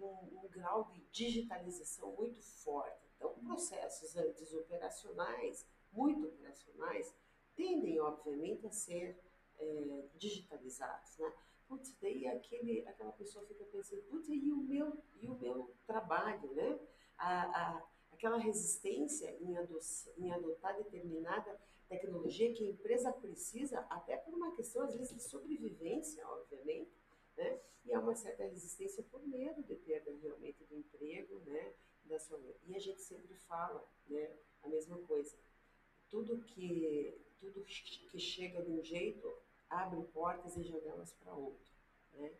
um, 0.00 0.44
um 0.44 0.48
grau 0.48 0.84
de 0.92 1.00
digitalização 1.10 2.14
muito 2.16 2.42
forte 2.42 3.04
então, 3.16 3.34
processos 3.46 4.16
antes 4.16 4.52
operacionais, 4.52 5.66
muito 5.92 6.26
operacionais, 6.26 7.14
tendem, 7.56 7.98
obviamente, 8.00 8.66
a 8.66 8.70
ser 8.70 9.18
é, 9.58 10.04
digitalizados, 10.16 11.16
né? 11.18 11.32
Putz, 11.74 11.96
daí 12.00 12.26
aquele, 12.28 12.86
aquela 12.86 13.10
pessoa 13.12 13.44
fica 13.46 13.64
pensando, 13.64 14.02
putz, 14.02 14.28
e 14.28 14.52
o 14.52 14.58
meu, 14.58 14.96
e 15.20 15.26
o 15.26 15.34
meu 15.34 15.74
trabalho, 15.86 16.52
né? 16.52 16.78
A, 17.18 17.42
a, 17.42 17.88
aquela 18.12 18.38
resistência 18.38 19.36
em, 19.40 19.56
adoção, 19.56 20.12
em 20.16 20.30
adotar 20.30 20.76
determinada 20.76 21.60
tecnologia 21.88 22.52
que 22.54 22.64
a 22.64 22.70
empresa 22.70 23.12
precisa, 23.12 23.80
até 23.90 24.16
por 24.16 24.34
uma 24.34 24.54
questão, 24.54 24.84
às 24.84 24.94
vezes, 24.94 25.14
de 25.14 25.22
sobrevivência, 25.22 26.24
obviamente, 26.28 26.92
né? 27.36 27.60
E 27.84 27.92
há 27.92 27.98
uma 27.98 28.14
certa 28.14 28.44
resistência 28.44 29.02
por 29.10 29.26
medo 29.26 29.62
de 29.64 29.74
perda 29.74 30.12
realmente 30.22 30.64
do 30.64 30.76
emprego, 30.76 31.40
né? 31.40 31.74
da 32.04 32.18
sua 32.18 32.38
E 32.66 32.76
a 32.76 32.78
gente 32.78 33.00
sempre 33.00 33.34
fala, 33.34 33.86
né, 34.08 34.30
a 34.62 34.68
mesma 34.68 34.98
coisa. 34.98 35.36
Tudo 36.10 36.38
que 36.38 37.18
tudo 37.40 37.62
que 37.64 38.18
chega 38.18 38.62
de 38.62 38.70
um 38.70 38.82
jeito 38.82 39.30
abre 39.74 40.02
portas 40.12 40.56
e 40.56 40.62
janelas 40.62 41.12
para 41.12 41.34
outro, 41.34 41.72
né? 42.12 42.32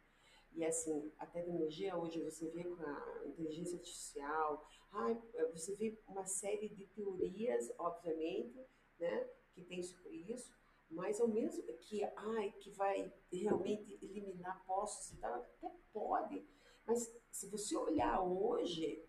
E 0.53 0.65
assim, 0.65 1.13
a 1.19 1.27
tecnologia 1.27 1.97
hoje 1.97 2.23
você 2.23 2.49
vê 2.49 2.63
com 2.63 2.83
a 2.83 3.23
inteligência 3.27 3.77
artificial, 3.77 4.65
ai, 4.93 5.21
você 5.53 5.75
vê 5.75 5.99
uma 6.07 6.25
série 6.25 6.69
de 6.69 6.87
teorias, 6.87 7.73
obviamente, 7.77 8.65
né, 9.01 9.29
que 9.53 9.63
tem 9.65 9.83
sobre 9.83 10.11
isso, 10.33 10.53
mas 10.89 11.21
ao 11.21 11.27
mesmo 11.27 11.65
que 11.79 12.05
ai, 12.05 12.53
que 12.61 12.71
vai 12.71 13.13
realmente 13.33 13.99
eliminar 14.01 14.65
postos 14.65 15.11
e 15.11 15.17
tal, 15.17 15.35
até 15.35 15.71
pode. 15.93 16.47
Mas 16.87 17.13
se 17.33 17.49
você 17.49 17.77
olhar 17.77 18.23
hoje, 18.23 19.05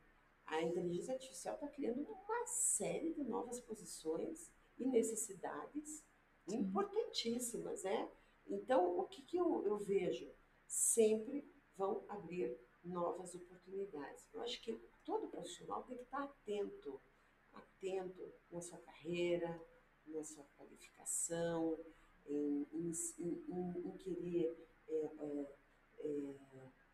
a 0.48 0.62
inteligência 0.64 1.14
artificial 1.14 1.56
está 1.56 1.68
criando 1.68 2.02
uma 2.02 2.48
série 2.48 3.14
de 3.14 3.24
novas 3.24 3.60
posições 3.60 4.52
e 4.80 4.86
necessidades. 4.88 6.04
Importantíssimas, 6.48 7.84
né? 7.84 8.10
Então, 8.48 9.00
o 9.00 9.04
que, 9.06 9.22
que 9.24 9.38
eu, 9.38 9.64
eu 9.66 9.78
vejo? 9.78 10.30
Sempre 10.68 11.48
vão 11.78 12.04
abrir 12.08 12.58
novas 12.84 13.34
oportunidades. 13.34 14.28
Eu 14.34 14.42
acho 14.42 14.62
que 14.62 14.80
todo 15.04 15.28
profissional 15.28 15.84
tem 15.84 15.98
que 15.98 16.04
estar 16.04 16.24
atento, 16.24 17.02
atento 17.54 18.34
na 18.52 18.62
sua 18.62 18.78
carreira, 18.80 19.62
na 20.08 20.24
sua 20.24 20.44
qualificação, 20.58 21.78
em, 22.28 22.68
em, 22.74 22.92
em, 23.20 23.88
em 23.88 23.98
querer 23.98 24.56
é, 24.88 24.96
é, 24.96 25.48
é, 26.00 26.36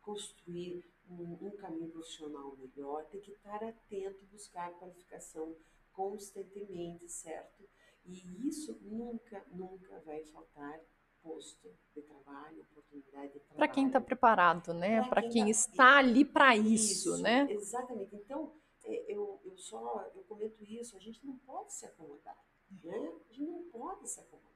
construir 0.00 0.84
um, 1.08 1.46
um 1.46 1.56
caminho 1.56 1.90
profissional 1.90 2.56
melhor, 2.56 3.04
tem 3.06 3.20
que 3.20 3.32
estar 3.32 3.62
atento, 3.62 4.24
buscar 4.26 4.72
qualificação 4.78 5.56
constantemente, 5.92 7.08
certo? 7.08 7.68
E 8.12 8.48
isso 8.48 8.78
nunca, 8.82 9.44
nunca 9.52 10.00
vai 10.00 10.24
faltar 10.24 10.80
posto 11.22 11.72
de 11.94 12.02
trabalho, 12.02 12.62
oportunidade 12.72 13.32
de 13.32 13.40
trabalho. 13.40 13.56
Para 13.56 13.68
quem 13.68 13.86
está 13.86 14.00
preparado, 14.00 14.74
né? 14.74 15.08
Para 15.08 15.22
quem, 15.22 15.30
quem 15.30 15.44
tá... 15.44 15.50
está 15.50 15.98
ali 15.98 16.24
para 16.24 16.56
isso, 16.56 17.10
isso, 17.10 17.22
né? 17.22 17.46
Exatamente. 17.50 18.14
Então, 18.16 18.52
é, 18.84 19.12
eu, 19.12 19.40
eu 19.44 19.56
só 19.56 20.10
eu 20.14 20.22
comento 20.24 20.64
isso, 20.64 20.96
a 20.96 21.00
gente 21.00 21.24
não 21.24 21.36
pode 21.38 21.72
se 21.72 21.86
acomodar, 21.86 22.38
né? 22.82 23.12
A 23.30 23.32
gente 23.32 23.50
não 23.50 23.62
pode 23.70 24.08
se 24.08 24.20
acomodar 24.20 24.52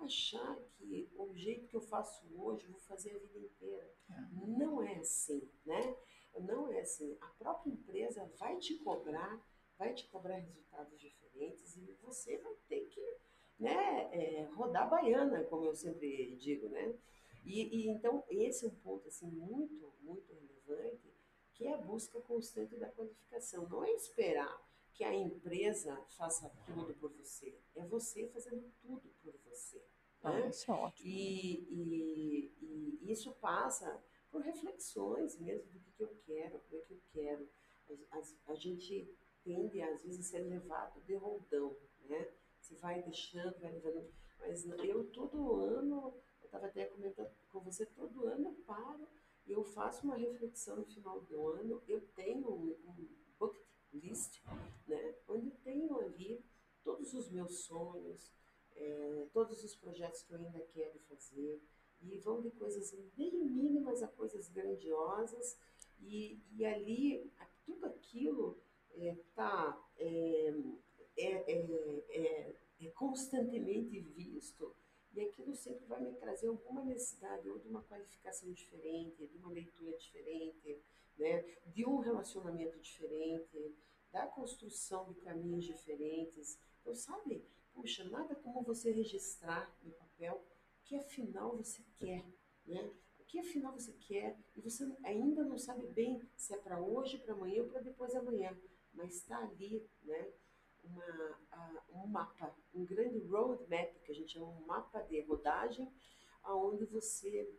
achar 0.00 0.56
que 0.76 1.10
o 1.16 1.34
jeito 1.34 1.66
que 1.66 1.76
eu 1.76 1.80
faço 1.80 2.26
hoje 2.36 2.64
eu 2.64 2.70
vou 2.70 2.80
fazer 2.80 3.10
a 3.10 3.18
vida 3.18 3.38
inteira. 3.38 3.92
Não 4.32 4.82
é 4.82 4.96
assim, 4.96 5.48
né? 5.64 5.96
Não 6.40 6.68
é 6.68 6.80
assim. 6.80 7.16
A 7.20 7.26
própria 7.26 7.70
empresa 7.70 8.30
vai 8.38 8.56
te 8.58 8.76
cobrar, 8.76 9.40
vai 9.78 9.94
te 9.94 10.06
cobrar 10.08 10.36
resultados 10.36 11.00
diferentes 11.00 11.76
e 11.76 11.96
você 12.02 12.36
vai 12.38 12.54
ter 12.68 12.86
que 12.86 13.00
né, 13.58 14.08
é, 14.12 14.44
rodar 14.54 14.84
a 14.84 14.86
baiana, 14.86 15.44
como 15.44 15.64
eu 15.64 15.74
sempre 15.74 16.36
digo, 16.36 16.68
né? 16.68 16.94
E, 17.44 17.62
e, 17.76 17.88
então 17.88 18.24
esse 18.28 18.64
é 18.64 18.68
um 18.68 18.74
ponto 18.74 19.08
assim 19.08 19.26
muito, 19.26 19.92
muito 20.02 20.32
relevante, 20.34 21.14
que 21.54 21.66
é 21.66 21.74
a 21.74 21.78
busca 21.78 22.20
constante 22.20 22.76
da 22.76 22.88
qualificação. 22.88 23.68
Não 23.68 23.84
é 23.84 23.90
esperar 23.92 24.62
que 24.92 25.04
a 25.04 25.14
empresa 25.14 25.96
faça 26.16 26.50
tudo 26.66 26.92
por 26.94 27.10
você. 27.12 27.56
É 27.74 27.84
você 27.84 28.28
fazendo 28.28 28.70
tudo 28.80 29.08
por 29.22 29.34
você. 29.46 29.82
Ah, 30.22 30.32
né? 30.32 30.48
Isso 30.48 30.70
é 30.70 30.74
ótimo. 30.74 31.08
E, 31.08 31.52
e, 31.70 32.52
e, 32.60 33.12
isso 33.12 33.32
passa 33.40 34.02
por 34.30 34.42
reflexões 34.42 35.38
mesmo 35.38 35.70
do 35.70 35.80
que, 35.80 35.92
que 35.92 36.02
eu 36.02 36.14
quero, 36.26 36.58
como 36.58 36.82
é 36.82 36.84
que 36.84 36.92
eu 36.92 37.00
quero. 37.12 37.48
A, 38.10 38.18
a, 38.18 38.52
a, 38.52 38.54
gente 38.54 39.08
tende, 39.48 39.80
às 39.80 40.02
vezes, 40.02 40.20
a 40.20 40.22
ser 40.30 40.40
levado 40.40 41.00
de 41.00 41.14
roldão, 41.14 41.74
né? 42.04 42.30
Você 42.60 42.74
vai 42.74 43.02
deixando, 43.02 43.58
vai 43.60 43.72
levando. 43.72 44.12
Mas 44.38 44.66
eu, 44.84 45.04
todo 45.10 45.54
ano, 45.54 46.14
eu 46.42 46.44
estava 46.44 46.66
até 46.66 46.84
comentando 46.84 47.30
com 47.50 47.60
você, 47.60 47.86
todo 47.86 48.26
ano 48.26 48.48
eu 48.48 48.64
paro 48.66 49.08
e 49.46 49.52
eu 49.52 49.64
faço 49.64 50.04
uma 50.04 50.16
reflexão 50.16 50.76
no 50.76 50.84
final 50.84 51.22
do 51.22 51.48
ano. 51.48 51.82
Eu 51.88 52.02
tenho 52.14 52.46
um, 52.46 52.76
um 52.90 53.08
bucket 53.38 53.64
list, 53.94 54.42
né? 54.86 55.14
Onde 55.26 55.50
tenho 55.64 55.98
ali 55.98 56.44
todos 56.84 57.14
os 57.14 57.30
meus 57.30 57.64
sonhos, 57.64 58.30
é, 58.76 59.26
todos 59.32 59.64
os 59.64 59.74
projetos 59.74 60.22
que 60.22 60.34
eu 60.34 60.38
ainda 60.38 60.60
quero 60.60 60.98
fazer, 61.08 61.62
e 62.02 62.18
vão 62.18 62.42
de 62.42 62.50
coisas 62.50 62.94
bem 63.16 63.44
mínimas 63.44 64.02
a 64.02 64.08
coisas 64.08 64.48
grandiosas, 64.50 65.58
e, 66.00 66.38
e 66.52 66.64
ali 66.64 67.32
tudo 67.64 67.86
aquilo 67.86 68.58
está 69.06 69.80
é, 69.98 70.54
é, 71.16 71.52
é, 71.52 72.54
é, 72.80 72.90
constantemente 72.94 74.00
visto, 74.00 74.74
e 75.14 75.20
aquilo 75.20 75.54
sempre 75.54 75.84
vai 75.86 76.00
me 76.00 76.12
trazer 76.12 76.48
alguma 76.48 76.84
necessidade, 76.84 77.48
ou 77.48 77.58
de 77.58 77.68
uma 77.68 77.82
qualificação 77.82 78.52
diferente, 78.52 79.26
de 79.26 79.36
uma 79.38 79.50
leitura 79.50 79.96
diferente, 79.96 80.78
né, 81.18 81.44
de 81.66 81.84
um 81.84 81.98
relacionamento 81.98 82.78
diferente, 82.78 83.74
da 84.12 84.26
construção 84.26 85.12
de 85.12 85.20
caminhos 85.20 85.64
diferentes. 85.64 86.58
Então, 86.80 86.94
sabe, 86.94 87.44
puxa, 87.74 88.04
nada 88.04 88.34
como 88.36 88.62
você 88.62 88.90
registrar 88.90 89.74
no 89.82 89.90
papel 89.92 90.34
o 90.34 90.84
que 90.84 90.96
afinal 90.96 91.56
você 91.56 91.82
quer, 91.96 92.24
né? 92.66 92.90
O 93.18 93.24
que 93.24 93.38
afinal 93.38 93.72
você 93.72 93.92
quer 93.92 94.38
e 94.56 94.60
você 94.60 94.90
ainda 95.04 95.44
não 95.44 95.58
sabe 95.58 95.86
bem 95.86 96.22
se 96.34 96.54
é 96.54 96.56
para 96.56 96.80
hoje, 96.80 97.18
para 97.18 97.34
amanhã 97.34 97.62
ou 97.62 97.68
para 97.68 97.80
depois 97.80 98.10
de 98.12 98.16
amanhã, 98.16 98.56
mas 98.98 99.14
está 99.14 99.38
ali, 99.38 99.88
né? 100.02 100.32
uma, 100.84 101.82
um 101.90 102.06
mapa, 102.06 102.54
um 102.74 102.84
grande 102.84 103.18
roadmap, 103.20 103.94
que 104.02 104.12
a 104.12 104.14
gente 104.14 104.32
chama 104.32 104.46
um 104.46 104.66
mapa 104.66 105.00
de 105.02 105.20
rodagem, 105.22 105.90
aonde 106.42 106.84
você, 106.86 107.50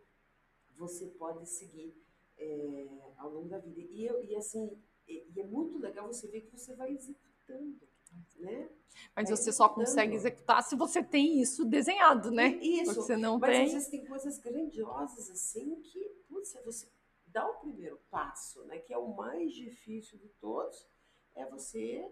você 0.76 1.06
pode 1.06 1.48
seguir 1.48 1.94
é, 2.36 2.88
ao 3.16 3.30
longo 3.30 3.48
da 3.48 3.58
vida. 3.58 3.80
E, 3.80 4.06
eu, 4.06 4.24
e 4.24 4.36
assim, 4.36 4.80
e, 5.06 5.26
e, 5.34 5.40
é 5.40 5.44
muito 5.44 5.78
legal 5.78 6.06
você 6.06 6.28
ver 6.28 6.42
que 6.42 6.50
você 6.50 6.74
vai 6.74 6.92
executando. 6.92 7.88
Né? 8.36 8.68
Mas 9.14 9.28
vai 9.28 9.36
você 9.36 9.50
executando. 9.50 9.56
só 9.56 9.68
consegue 9.68 10.14
executar 10.14 10.62
se 10.62 10.74
você 10.74 11.02
tem 11.02 11.40
isso 11.40 11.64
desenhado, 11.64 12.30
né? 12.30 12.48
Isso. 12.56 12.94
Você 12.94 13.16
não 13.16 13.38
Mas 13.38 13.50
tem... 13.50 13.66
às 13.66 13.72
vezes 13.72 13.88
tem 13.88 14.04
coisas 14.04 14.38
grandiosas 14.38 15.30
assim 15.30 15.80
que, 15.82 16.08
putz, 16.28 16.56
você 16.64 16.88
dá 17.26 17.48
o 17.48 17.60
primeiro 17.60 18.00
passo, 18.10 18.64
né? 18.64 18.78
Que 18.78 18.92
é 18.92 18.98
o 18.98 19.14
mais 19.14 19.52
difícil 19.52 20.18
de 20.18 20.28
todos, 20.40 20.84
é 21.34 21.44
você 21.46 22.10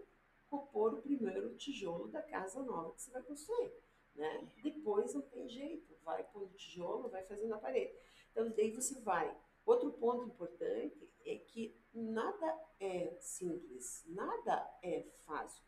compor 0.49 0.95
o 0.95 1.01
primeiro 1.01 1.55
tijolo 1.55 2.07
da 2.07 2.21
casa 2.21 2.61
nova 2.63 2.93
que 2.93 3.01
você 3.01 3.11
vai 3.11 3.21
construir. 3.21 3.71
Né? 4.15 4.47
Depois 4.63 5.13
não 5.13 5.21
tem 5.21 5.47
jeito, 5.47 5.95
vai 6.03 6.23
pôr 6.23 6.43
o 6.43 6.53
tijolo, 6.53 7.09
vai 7.09 7.23
fazendo 7.23 7.53
a 7.53 7.57
parede. 7.57 7.93
Então, 8.31 8.49
daí 8.49 8.71
você 8.71 8.99
vai. 9.01 9.35
Outro 9.65 9.91
ponto 9.93 10.25
importante 10.25 11.09
é 11.25 11.35
que 11.35 11.75
nada 11.93 12.59
é 12.79 13.15
simples, 13.19 14.03
nada 14.07 14.79
é 14.81 15.05
fácil. 15.25 15.63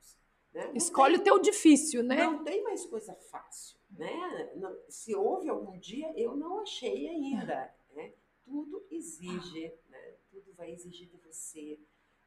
Né? 0.54 0.72
Escolhe 0.76 1.14
tem, 1.16 1.22
o 1.22 1.24
teu 1.24 1.40
difícil, 1.40 2.04
né? 2.04 2.18
Não 2.18 2.44
tem 2.44 2.64
mais 2.64 2.86
coisa 2.86 3.16
fácil. 3.16 3.78
Né? 3.90 4.54
Não, 4.56 4.76
se 4.90 5.16
houve 5.16 5.48
algum 5.48 5.78
dia, 5.80 6.12
eu 6.20 6.36
não 6.36 6.60
achei 6.60 7.08
ainda. 7.08 7.74
Né? 7.94 8.14
Tudo 8.44 8.86
exige, 8.90 9.74
né? 9.88 10.16
tudo 10.30 10.54
vai 10.54 10.72
exigir 10.72 11.08
de 11.08 11.18
você 11.18 11.80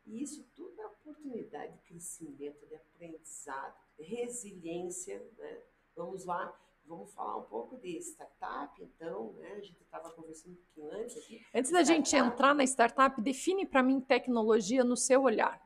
e 0.07 0.23
isso 0.23 0.45
oportunidade 1.35 1.73
de 1.73 1.79
crescimento, 1.81 2.67
de 2.67 2.75
aprendizado, 2.77 3.75
resiliência. 3.99 5.19
Né? 5.37 5.63
Vamos 5.97 6.25
lá, 6.25 6.57
vamos 6.87 7.13
falar 7.13 7.39
um 7.39 7.45
pouco 7.45 7.77
de 7.77 7.99
startup, 7.99 8.83
então, 8.83 9.33
né? 9.35 9.53
A 9.53 9.61
gente 9.61 9.83
estava 9.83 10.11
conversando 10.13 10.53
um 10.53 10.57
pouquinho 10.57 10.93
antes 10.93 11.17
aqui. 11.17 11.45
Antes 11.55 11.71
da 11.71 11.83
gente 11.83 12.15
entrar 12.15 12.55
na 12.55 12.65
startup, 12.65 13.21
define 13.21 13.67
para 13.67 13.83
mim 13.83 14.01
tecnologia 14.01 14.85
no 14.85 14.97
seu 14.97 15.23
olhar. 15.23 15.61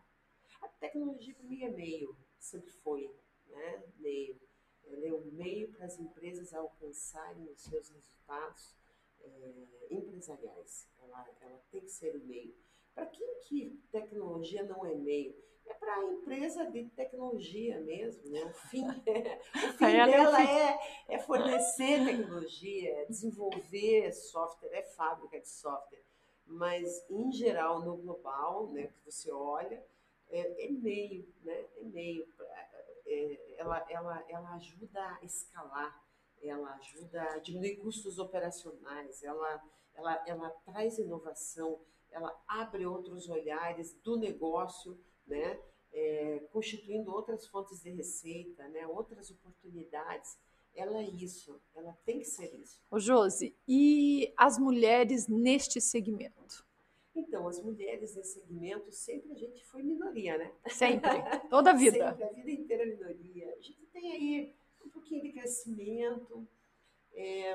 A 0.63 0.69
tecnologia 0.69 1.35
para 1.35 1.45
mim 1.45 1.63
é 1.63 1.71
meio, 1.71 2.17
sempre 2.39 2.71
foi, 2.71 3.15
né? 3.47 3.85
Meio. 3.99 4.41
Ela 4.85 5.07
é 5.07 5.13
um 5.13 5.31
meio 5.33 5.71
para 5.73 5.85
as 5.85 5.99
empresas 5.99 6.55
alcançarem 6.55 7.47
os 7.51 7.61
seus 7.61 7.91
resultados 7.91 8.75
é, 9.21 9.67
empresariais. 9.91 10.89
Ela, 11.03 11.29
ela 11.43 11.59
tem 11.71 11.83
que 11.83 11.91
ser 11.91 12.17
o 12.17 12.25
meio 12.25 12.57
para 12.99 13.07
quem 13.07 13.35
que 13.43 13.81
tecnologia 13.93 14.65
não 14.65 14.85
é 14.85 14.93
meio? 14.93 15.33
É 15.67 15.75
para 15.75 15.95
a 15.95 16.05
empresa 16.05 16.65
de 16.67 16.87
tecnologia 16.91 17.81
mesmo, 17.81 18.29
né? 18.29 18.45
O 18.45 18.53
fim, 18.69 18.85
é, 19.07 19.41
o 19.55 19.73
fim 19.75 19.93
dela 19.93 20.43
é, 20.43 20.79
é, 21.09 21.19
fornecer 21.21 22.05
tecnologia, 22.05 22.91
é 22.91 23.05
desenvolver 23.05 24.13
software, 24.13 24.71
é 24.73 24.83
fábrica 24.83 25.39
de 25.39 25.49
software. 25.49 26.03
Mas, 26.45 27.05
em 27.09 27.31
geral, 27.31 27.85
no 27.85 27.97
global, 27.99 28.69
né, 28.71 28.87
que 28.87 29.05
você 29.05 29.31
olha, 29.31 29.85
é, 30.31 30.67
é 30.67 30.71
meio, 30.71 31.29
né? 31.45 31.65
É 31.77 31.85
meio. 31.85 32.27
É, 33.07 33.55
ela, 33.59 33.87
ela, 33.89 34.25
ela 34.29 34.55
ajuda 34.55 35.01
a 35.01 35.25
escalar, 35.25 36.03
ela 36.43 36.75
ajuda 36.75 37.23
a 37.23 37.39
diminuir 37.39 37.77
custos 37.77 38.19
operacionais, 38.19 39.23
ela, 39.23 39.63
ela, 39.95 40.25
ela 40.27 40.51
traz 40.65 40.99
inovação, 40.99 41.81
ela 42.11 42.35
abre 42.47 42.87
outros 42.87 43.29
olhares 43.29 43.95
do 44.03 44.17
negócio, 44.17 44.99
né? 45.27 45.61
É, 45.91 46.41
constituindo 46.53 47.11
outras 47.11 47.47
fontes 47.47 47.81
de 47.83 47.91
receita, 47.91 48.69
né? 48.69 48.87
outras 48.87 49.31
oportunidades. 49.31 50.39
Ela 50.75 50.99
é 50.99 51.09
isso, 51.09 51.61
ela 51.75 51.93
tem 52.05 52.19
que 52.19 52.27
ser 52.27 52.55
isso. 52.55 52.81
Ô 52.91 53.01
Josi, 53.01 53.57
e 53.67 54.33
as 54.37 54.59
mulheres 54.59 55.27
neste 55.27 55.81
segmento? 55.81 56.67
Então, 57.17 57.49
as 57.49 57.61
mulheres 57.61 58.15
nesse 58.15 58.41
segmento, 58.41 58.93
sempre 58.93 59.33
a 59.33 59.35
gente 59.35 59.65
foi 59.65 59.83
minoria, 59.83 60.39
né? 60.39 60.53
Sempre, 60.69 61.11
toda 61.51 61.71
a 61.71 61.75
vida. 61.75 62.11
sempre, 62.11 62.25
a 62.25 62.33
vida 62.33 62.51
inteira 62.51 62.87
minoria. 62.87 63.53
A 63.55 63.61
gente 63.61 63.87
tem 63.87 64.13
aí 64.13 64.55
um 64.85 64.91
pouquinho 64.91 65.23
de 65.23 65.33
crescimento, 65.33 66.47
é, 67.13 67.55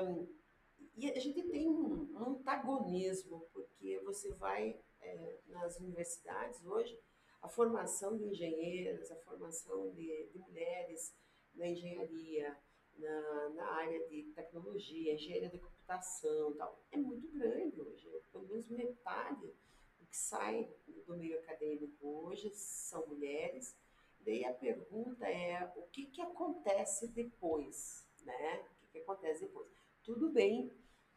e 0.96 1.10
a 1.10 1.18
gente 1.18 1.42
tem 1.42 1.68
um, 1.68 2.12
um 2.12 2.18
antagonismo, 2.18 3.48
porque 3.52 3.98
você 4.00 4.32
vai 4.34 4.78
é, 5.00 5.38
nas 5.48 5.78
universidades 5.80 6.64
hoje, 6.64 6.98
a 7.42 7.48
formação 7.48 8.16
de 8.16 8.24
engenheiros, 8.24 9.10
a 9.10 9.16
formação 9.16 9.90
de, 9.90 10.28
de 10.32 10.38
mulheres 10.38 11.14
na 11.54 11.66
engenharia, 11.66 12.56
na, 12.96 13.48
na, 13.50 13.66
área 13.72 14.08
de 14.08 14.22
tecnologia, 14.34 15.14
engenharia 15.14 15.50
de 15.50 15.58
computação 15.58 16.54
tal, 16.56 16.80
é 16.92 16.96
muito 16.96 17.28
grande 17.32 17.80
hoje. 17.80 18.08
Pelo 18.32 18.46
menos 18.46 18.68
metade 18.68 19.52
do 19.98 20.06
que 20.06 20.16
sai 20.16 20.72
do 21.06 21.16
meio 21.16 21.38
acadêmico 21.40 22.06
hoje 22.06 22.50
são 22.54 23.06
mulheres. 23.08 23.76
Daí 24.20 24.44
a 24.44 24.54
pergunta 24.54 25.26
é 25.26 25.70
o 25.76 25.82
que, 25.88 26.06
que 26.06 26.22
acontece 26.22 27.08
depois, 27.08 28.08
né? 28.22 28.60
O 28.60 28.86
que, 28.86 28.86
que 28.92 28.98
acontece 29.00 29.40
depois? 29.42 29.68
Tudo 30.02 30.30
bem 30.30 30.72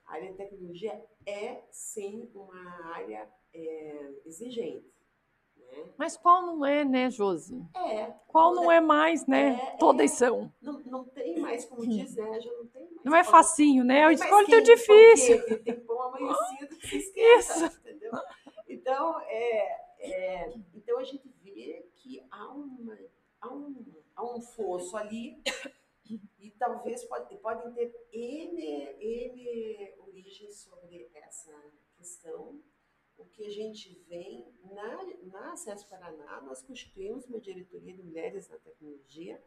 a 0.07 0.13
área 0.13 0.31
de 0.31 0.37
tecnologia 0.37 1.03
é, 1.25 1.61
sim, 1.69 2.31
uma 2.33 2.95
área 2.95 3.29
é, 3.53 4.11
exigente. 4.25 4.89
Né? 5.57 5.93
Mas 5.97 6.15
qual 6.15 6.45
não 6.45 6.65
é, 6.65 6.85
né, 6.85 7.09
Josi? 7.09 7.61
É. 7.75 8.13
Qual 8.27 8.55
não 8.55 8.71
é 8.71 8.79
mais, 8.79 9.27
né? 9.27 9.59
É, 9.61 9.77
Todas 9.77 10.11
é, 10.11 10.15
são. 10.15 10.51
Não, 10.61 10.79
não 10.81 11.03
tem 11.05 11.37
mais, 11.39 11.65
como 11.65 11.85
diz, 11.85 12.15
né? 12.15 12.39
Já 12.39 12.51
não 12.53 12.67
tem 12.67 12.83
mais. 12.83 13.03
Não 13.03 13.15
é 13.15 13.23
facinho, 13.23 13.83
né? 13.83 14.05
Eu 14.05 14.11
escolho 14.11 14.47
teu 14.47 14.61
difícil. 14.61 15.39
Porque 15.39 15.55
tem 15.57 15.79
pão 15.81 16.01
amanhecido 16.01 16.77
que 16.77 16.87
se 16.87 16.97
esquece, 16.97 17.65
Isso. 17.65 17.79
entendeu? 17.79 18.11
Então, 18.69 19.19
é, 19.21 19.87
é, 19.99 20.53
então, 20.73 20.99
a 20.99 21.03
gente 21.03 21.27
vê 21.43 21.85
que 21.95 22.25
há, 22.31 22.47
uma, 22.53 22.97
há, 23.41 23.53
um, 23.53 23.85
há 24.15 24.25
um 24.25 24.41
fosso 24.41 24.95
ali 24.95 25.41
e 26.39 26.51
talvez 26.51 27.03
pode, 27.05 27.37
podem 27.37 27.73
ter 27.73 27.93
N, 28.11 28.61
N 28.99 29.93
origens 29.99 30.55
sobre 30.57 31.09
essa 31.13 31.53
questão. 31.95 32.61
O 33.17 33.25
que 33.25 33.45
a 33.45 33.49
gente 33.49 33.93
vem 34.07 34.53
na, 34.63 35.03
na 35.23 35.53
Acesso 35.53 35.87
Paraná, 35.89 36.41
nós 36.41 36.61
constituímos 36.61 37.25
uma 37.25 37.39
diretoria 37.39 37.93
de 37.93 38.03
mulheres 38.03 38.47
na 38.47 38.57
tecnologia. 38.57 39.43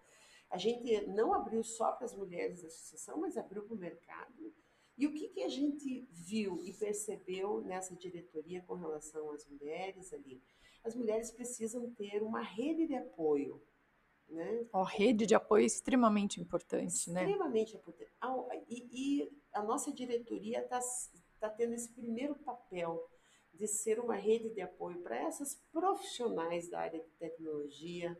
A 0.50 0.58
gente 0.58 1.06
não 1.06 1.32
abriu 1.32 1.62
só 1.62 1.92
para 1.92 2.06
as 2.06 2.14
mulheres 2.14 2.62
da 2.62 2.68
associação, 2.68 3.18
mas 3.20 3.36
abriu 3.36 3.62
para 3.62 3.74
o 3.74 3.78
mercado. 3.78 4.52
E 4.98 5.06
o 5.06 5.14
que, 5.14 5.28
que 5.28 5.42
a 5.42 5.48
gente 5.48 6.08
viu 6.10 6.60
e 6.64 6.72
percebeu 6.74 7.60
nessa 7.62 7.94
diretoria 7.94 8.60
com 8.62 8.74
relação 8.74 9.30
às 9.30 9.46
mulheres 9.46 10.12
ali? 10.12 10.42
As 10.82 10.94
mulheres 10.94 11.30
precisam 11.30 11.90
ter 11.94 12.22
uma 12.22 12.42
rede 12.42 12.86
de 12.86 12.94
apoio 12.94 13.62
né? 14.30 14.66
A 14.72 14.84
rede 14.84 15.26
de 15.26 15.34
apoio 15.34 15.62
é 15.62 15.66
extremamente 15.66 16.40
importante, 16.40 16.88
extremamente 16.88 17.26
né? 17.26 17.32
Extremamente 17.32 17.76
importante. 17.76 18.10
E, 18.68 18.88
e, 18.92 19.40
a 19.52 19.62
nossa 19.62 19.92
diretoria 19.92 20.60
está 20.60 20.80
tá 21.40 21.50
tendo 21.50 21.74
esse 21.74 21.88
primeiro 21.92 22.36
papel 22.36 23.04
de 23.52 23.66
ser 23.66 23.98
uma 23.98 24.14
rede 24.14 24.50
de 24.50 24.60
apoio 24.60 25.00
para 25.02 25.16
essas 25.16 25.54
profissionais 25.72 26.70
da 26.70 26.80
área 26.80 27.00
de 27.00 27.10
tecnologia, 27.18 28.16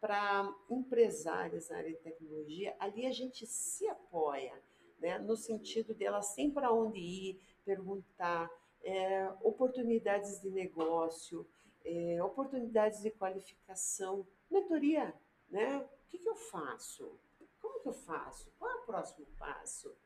para 0.00 0.54
empresários 0.70 1.68
da 1.68 1.78
área 1.78 1.90
de 1.90 1.98
tecnologia. 1.98 2.76
Ali 2.78 3.06
a 3.06 3.12
gente 3.12 3.46
se 3.46 3.88
apoia, 3.88 4.52
né? 4.98 5.18
no 5.18 5.36
sentido 5.36 5.94
dela 5.94 6.20
sempre 6.20 6.54
para 6.54 6.72
onde 6.72 6.98
ir, 6.98 7.40
perguntar, 7.64 8.50
é, 8.82 9.32
oportunidades 9.40 10.42
de 10.42 10.50
negócio, 10.50 11.46
é, 11.84 12.22
oportunidades 12.22 13.00
de 13.02 13.10
qualificação, 13.10 14.26
mentoria 14.50 15.14
né? 15.54 15.78
O 15.78 16.08
que, 16.08 16.18
que 16.18 16.28
eu 16.28 16.34
faço? 16.34 17.16
Como 17.60 17.80
que 17.80 17.88
eu 17.88 17.94
faço? 17.94 18.52
Qual 18.58 18.68
é 18.68 18.74
o 18.74 18.84
próximo 18.84 19.24
passo? 19.38 19.96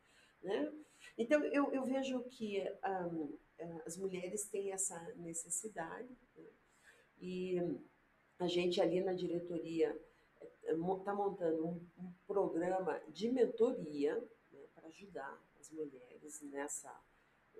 Né? 0.43 0.73
Então, 1.17 1.43
eu, 1.47 1.73
eu 1.73 1.85
vejo 1.87 2.23
que 2.25 2.63
um, 3.11 3.39
as 3.87 3.97
mulheres 3.97 4.45
têm 4.45 4.73
essa 4.73 5.01
necessidade 5.17 6.15
né? 6.37 6.45
e 7.19 7.57
a 8.39 8.47
gente 8.47 8.81
ali 8.81 9.01
na 9.01 9.15
diretoria 9.15 9.99
está 10.63 11.15
montando 11.15 11.67
um, 11.67 11.89
um, 11.99 12.13
programa 12.27 13.01
de 13.09 13.31
mentoria 13.31 14.17
né, 14.53 14.61
para 14.75 14.87
ajudar 14.89 15.43
as 15.59 15.71
mulheres 15.71 16.43
nessa, 16.43 16.95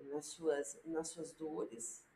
nas, 0.03 0.27
suas, 0.27 0.79
nas 0.85 1.07
suas 1.09 1.31
dores. 1.33 2.07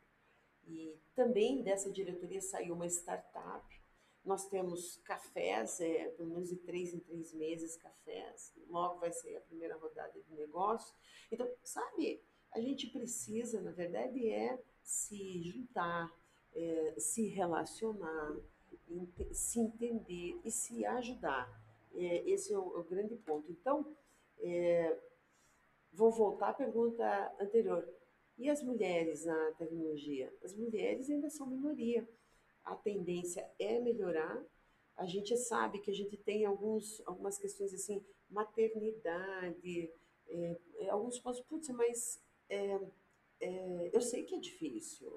E 0.66 0.96
também 1.16 1.62
dessa 1.62 1.90
diretoria 1.90 2.40
saiu 2.40 2.74
uma 2.74 2.86
startup 2.86 3.83
nós 4.24 4.48
temos 4.48 4.96
cafés, 5.04 5.80
é, 5.80 6.08
pelo 6.10 6.30
menos 6.30 6.48
de 6.48 6.56
três 6.56 6.94
em 6.94 6.98
três 6.98 7.32
meses, 7.34 7.76
cafés. 7.76 8.54
Logo 8.68 8.98
vai 8.98 9.12
ser 9.12 9.36
a 9.36 9.40
primeira 9.42 9.76
rodada 9.76 10.18
de 10.20 10.34
negócio. 10.34 10.94
Então, 11.30 11.48
sabe, 11.62 12.22
a 12.52 12.60
gente 12.60 12.86
precisa, 12.86 13.60
na 13.60 13.70
verdade, 13.70 14.30
é 14.30 14.58
se 14.82 15.42
juntar, 15.42 16.10
é, 16.54 16.94
se 16.98 17.26
relacionar, 17.26 18.36
se 19.32 19.60
entender 19.60 20.40
e 20.44 20.50
se 20.50 20.84
ajudar. 20.86 21.62
É, 21.94 22.28
esse 22.28 22.52
é 22.52 22.58
o, 22.58 22.76
é 22.76 22.78
o, 22.78 22.84
grande 22.84 23.16
ponto. 23.16 23.50
Então, 23.50 23.94
é, 24.40 24.98
vou 25.92 26.10
voltar 26.10 26.50
à 26.50 26.54
pergunta 26.54 27.34
anterior. 27.40 27.86
E 28.36 28.48
as 28.50 28.62
mulheres 28.62 29.24
na 29.24 29.52
tecnologia? 29.52 30.32
As 30.42 30.54
mulheres 30.54 31.08
ainda 31.10 31.30
são 31.30 31.46
minoria. 31.46 32.08
A 32.64 32.74
tendência 32.74 33.48
é 33.58 33.78
melhorar. 33.78 34.42
A 34.96 35.06
gente 35.06 35.36
sabe 35.36 35.80
que 35.80 35.90
a 35.90 35.94
gente 35.94 36.16
tem 36.16 36.44
alguns, 36.44 37.02
algumas 37.04 37.36
questões 37.36 37.74
assim, 37.74 38.04
maternidade, 38.30 39.90
é, 40.28 40.56
é 40.78 40.90
alguns 40.90 41.18
pontos, 41.18 41.40
putz, 41.40 41.68
mas 41.70 42.20
é, 42.48 42.80
é, 43.40 43.90
eu 43.92 44.00
sei 44.00 44.22
que 44.22 44.34
é 44.34 44.38
difícil, 44.38 45.10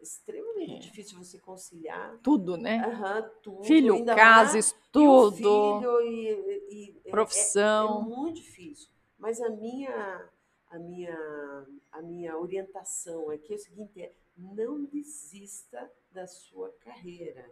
extremamente 0.00 0.74
é. 0.74 0.78
difícil 0.78 1.18
você 1.18 1.38
conciliar. 1.38 2.18
Tudo, 2.22 2.56
né? 2.56 2.86
Uhum, 2.86 3.30
tudo. 3.42 3.64
Filho, 3.64 4.04
casa, 4.04 4.58
estudo, 4.58 5.36
filho 5.36 6.00
e, 6.02 6.30
e, 6.70 7.00
é, 7.04 7.10
profissão. 7.10 8.00
É, 8.00 8.12
é, 8.12 8.16
muito 8.16 8.40
difícil. 8.40 8.88
Mas 9.18 9.40
a 9.40 9.50
minha, 9.50 10.30
a 10.70 10.78
minha, 10.78 11.66
a 11.92 12.02
minha 12.02 12.38
orientação 12.38 13.30
aqui 13.30 13.52
é 13.52 13.56
o 13.56 13.60
seguinte: 13.60 14.02
é 14.02 14.12
não 14.38 14.84
desista 14.84 15.90
da 16.12 16.26
sua 16.26 16.70
carreira. 16.80 17.50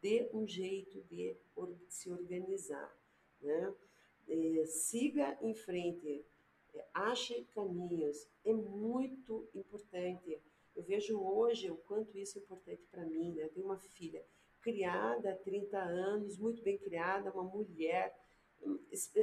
Dê 0.00 0.28
um 0.32 0.46
jeito 0.46 1.02
de 1.04 1.36
se 1.88 2.10
organizar. 2.10 2.96
Né? 3.40 3.74
É, 4.28 4.66
siga 4.66 5.38
em 5.40 5.54
frente. 5.54 6.24
É, 6.74 6.84
ache 6.94 7.44
caminhos. 7.54 8.28
É 8.44 8.52
muito 8.52 9.48
importante 9.54 10.40
eu 10.78 10.84
vejo 10.84 11.20
hoje 11.20 11.68
o 11.72 11.76
quanto 11.76 12.16
isso 12.16 12.38
é 12.38 12.40
importante 12.40 12.86
para 12.88 13.04
mim, 13.04 13.32
né? 13.32 13.42
Eu 13.42 13.48
tenho 13.48 13.66
uma 13.66 13.80
filha 13.80 14.24
criada 14.60 15.32
há 15.32 15.34
30 15.34 15.76
anos, 15.76 16.38
muito 16.38 16.62
bem 16.62 16.78
criada, 16.78 17.32
uma 17.32 17.42
mulher. 17.42 18.16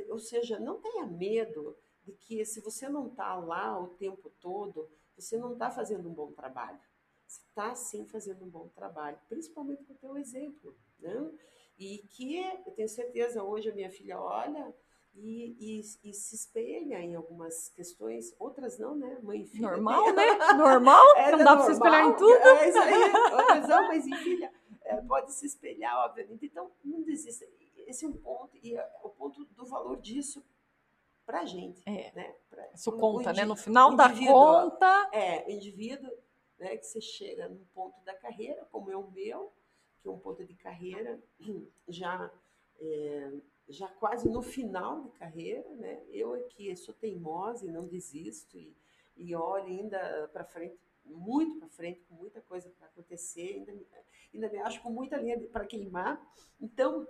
Ou 0.09 0.19
seja, 0.19 0.59
não 0.59 0.81
tenha 0.81 1.05
medo 1.05 1.73
de 2.03 2.11
que 2.11 2.43
se 2.43 2.59
você 2.59 2.89
não 2.89 3.07
está 3.07 3.35
lá 3.35 3.81
o 3.81 3.87
tempo 3.87 4.29
todo, 4.41 4.89
você 5.15 5.37
não 5.37 5.53
está 5.53 5.71
fazendo 5.71 6.09
um 6.09 6.13
bom 6.13 6.33
trabalho. 6.33 6.77
Você 7.25 7.41
está 7.41 7.75
sim 7.75 8.05
fazendo 8.05 8.45
um 8.45 8.49
bom 8.49 8.67
trabalho, 8.69 9.17
principalmente 9.27 9.83
com 9.83 9.93
o 9.93 9.97
teu 9.97 10.17
exemplo. 10.17 10.75
Né? 10.99 11.31
E 11.77 11.99
que 12.09 12.37
eu 12.65 12.71
tenho 12.71 12.87
certeza, 12.87 13.43
hoje 13.43 13.69
a 13.69 13.73
minha 13.73 13.89
filha 13.89 14.19
olha 14.19 14.73
e, 15.13 15.55
e, 15.59 16.09
e, 16.09 16.13
se 16.13 16.35
espelha 16.35 16.99
em 16.99 17.15
algumas 17.15 17.69
questões, 17.69 18.35
outras 18.37 18.77
não, 18.77 18.95
né? 18.95 19.17
Mãe 19.23 19.41
e 19.41 19.45
filha. 19.45 19.69
Normal, 19.69 20.13
né? 20.13 20.25
Normal, 20.57 21.15
é, 21.15 21.31
não 21.31 21.39
dá 21.39 21.55
para 21.55 21.65
se 21.65 21.71
espelhar 21.71 22.05
em 22.05 22.15
tudo. 22.15 22.33
É 22.33 22.69
isso 22.69 22.77
aí, 22.77 22.93
outras 23.31 23.67
não, 23.69 23.87
mas 23.87 24.05
em 24.05 24.15
filha 24.17 24.51
é, 24.83 24.97
pode 24.97 25.33
se 25.33 25.45
espelhar, 25.45 26.05
obviamente. 26.05 26.45
Então, 26.45 26.69
não 26.83 27.01
desista. 27.01 27.45
Esse 27.87 28.05
é 28.05 28.07
um 28.07 28.13
ponto, 28.13 28.57
e 28.61 28.75
é 28.75 28.91
o 29.03 29.09
ponto 29.09 29.45
do 29.45 29.65
valor 29.65 29.97
disso 29.97 30.43
para 31.25 31.45
gente. 31.45 31.81
É. 31.85 32.11
Né? 32.13 32.35
Pra, 32.49 32.67
Isso 32.73 32.91
conta, 32.91 33.33
né? 33.33 33.45
No 33.45 33.55
final 33.55 33.95
da 33.95 34.09
conta. 34.09 35.09
É, 35.13 35.45
o 35.47 35.51
indivíduo 35.51 36.11
né, 36.57 36.77
que 36.77 36.85
você 36.85 37.01
chega 37.01 37.47
num 37.49 37.65
ponto 37.73 37.99
da 38.03 38.13
carreira, 38.15 38.65
como 38.71 38.91
é 38.91 38.97
o 38.97 39.09
meu, 39.11 39.51
que 40.01 40.07
é 40.07 40.11
um 40.11 40.19
ponto 40.19 40.43
de 40.45 40.53
carreira 40.55 41.19
já. 41.87 42.31
É, 42.79 43.31
já 43.67 43.87
quase 43.87 44.29
no 44.29 44.41
final 44.41 45.01
de 45.01 45.09
carreira, 45.11 45.67
né? 45.75 46.03
Eu 46.09 46.33
aqui 46.33 46.75
sou 46.75 46.93
teimosa 46.93 47.65
e 47.65 47.71
não 47.71 47.87
desisto 47.87 48.57
e, 48.57 48.75
e 49.17 49.35
olho 49.35 49.65
ainda 49.65 50.29
para 50.31 50.43
frente, 50.43 50.77
muito 51.03 51.57
para 51.59 51.69
frente, 51.69 52.01
com 52.01 52.15
muita 52.15 52.41
coisa 52.41 52.69
para 52.77 52.87
acontecer, 52.87 53.55
ainda, 53.55 53.73
ainda 54.33 54.49
me 54.49 54.57
acho 54.59 54.81
com 54.81 54.89
muita 54.89 55.17
linha 55.17 55.39
para 55.47 55.65
queimar. 55.65 56.21
Então, 56.59 57.07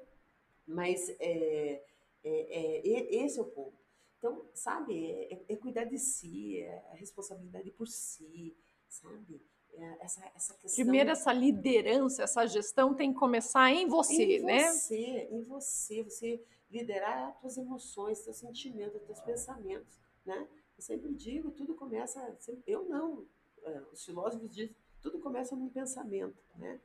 mas 0.66 1.10
é, 1.20 1.84
é, 2.24 2.90
é, 2.90 3.16
esse 3.16 3.40
é 3.40 3.42
o 3.42 3.46
ponto. 3.46 3.78
Então, 4.18 4.46
sabe, 4.54 5.12
é, 5.12 5.44
é 5.50 5.56
cuidar 5.56 5.84
de 5.84 6.00
si, 6.00 6.60
é 6.60 6.84
a 6.92 6.96
responsabilidade 6.96 7.70
por 7.72 7.88
si, 7.88 8.56
sabe? 8.90 9.42
É, 9.74 9.98
essa, 10.06 10.26
essa 10.36 10.54
questão... 10.54 10.84
Primeiro, 10.84 11.10
essa 11.10 11.34
liderança, 11.34 12.24
essa 12.24 12.46
gestão 12.46 12.94
tem 12.94 13.12
que 13.12 13.20
começar 13.20 13.72
em 13.72 13.88
você, 13.88 14.38
em 14.38 14.44
né? 14.44 14.70
Em 14.70 14.72
você, 14.72 15.28
em 15.32 15.44
você. 15.44 16.04
Você 16.04 16.44
liderar 16.70 17.30
as 17.30 17.40
tuas 17.40 17.58
emoções, 17.58 18.22
teus 18.22 18.38
sentimentos, 18.38 19.02
teus 19.04 19.20
pensamentos, 19.22 20.00
né? 20.26 20.48
Eu 20.78 20.82
sempre 20.82 21.14
digo, 21.14 21.52
tudo 21.52 21.76
começa... 21.76 22.38
Eu 22.66 22.86
não. 22.86 23.26
É, 23.64 23.82
os 23.92 24.04
filósofos 24.06 24.50
dizem, 24.50 24.76
tudo 25.02 25.20
começa 25.20 25.56
num 25.56 25.70
pensamento, 25.70 26.38
né? 26.56 26.80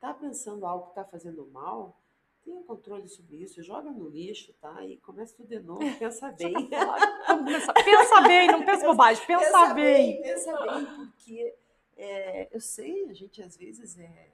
Tá 0.00 0.12
pensando 0.12 0.66
algo 0.66 0.84
que 0.86 0.90
está 0.90 1.04
fazendo 1.04 1.46
mal, 1.46 1.98
tenha 2.44 2.62
controle 2.62 3.08
sobre 3.08 3.36
isso, 3.36 3.62
joga 3.62 3.90
no 3.90 4.08
lixo, 4.08 4.52
tá? 4.60 4.84
E 4.84 4.98
começa 4.98 5.34
tudo 5.34 5.48
de 5.48 5.60
novo, 5.60 5.80
pensa 5.98 6.30
bem. 6.32 6.52
pensa 7.84 8.20
bem, 8.22 8.46
não 8.48 8.64
pensa 8.64 8.86
bobagem, 8.86 9.24
pensa, 9.26 9.44
pensa 9.44 9.74
bem. 9.74 10.12
bem. 10.12 10.22
Pensa 10.22 10.52
bem, 10.52 10.86
porque 10.96 11.54
é, 11.96 12.54
eu 12.54 12.60
sei, 12.60 13.08
a 13.08 13.14
gente 13.14 13.42
às 13.42 13.56
vezes 13.56 13.98
é, 13.98 14.30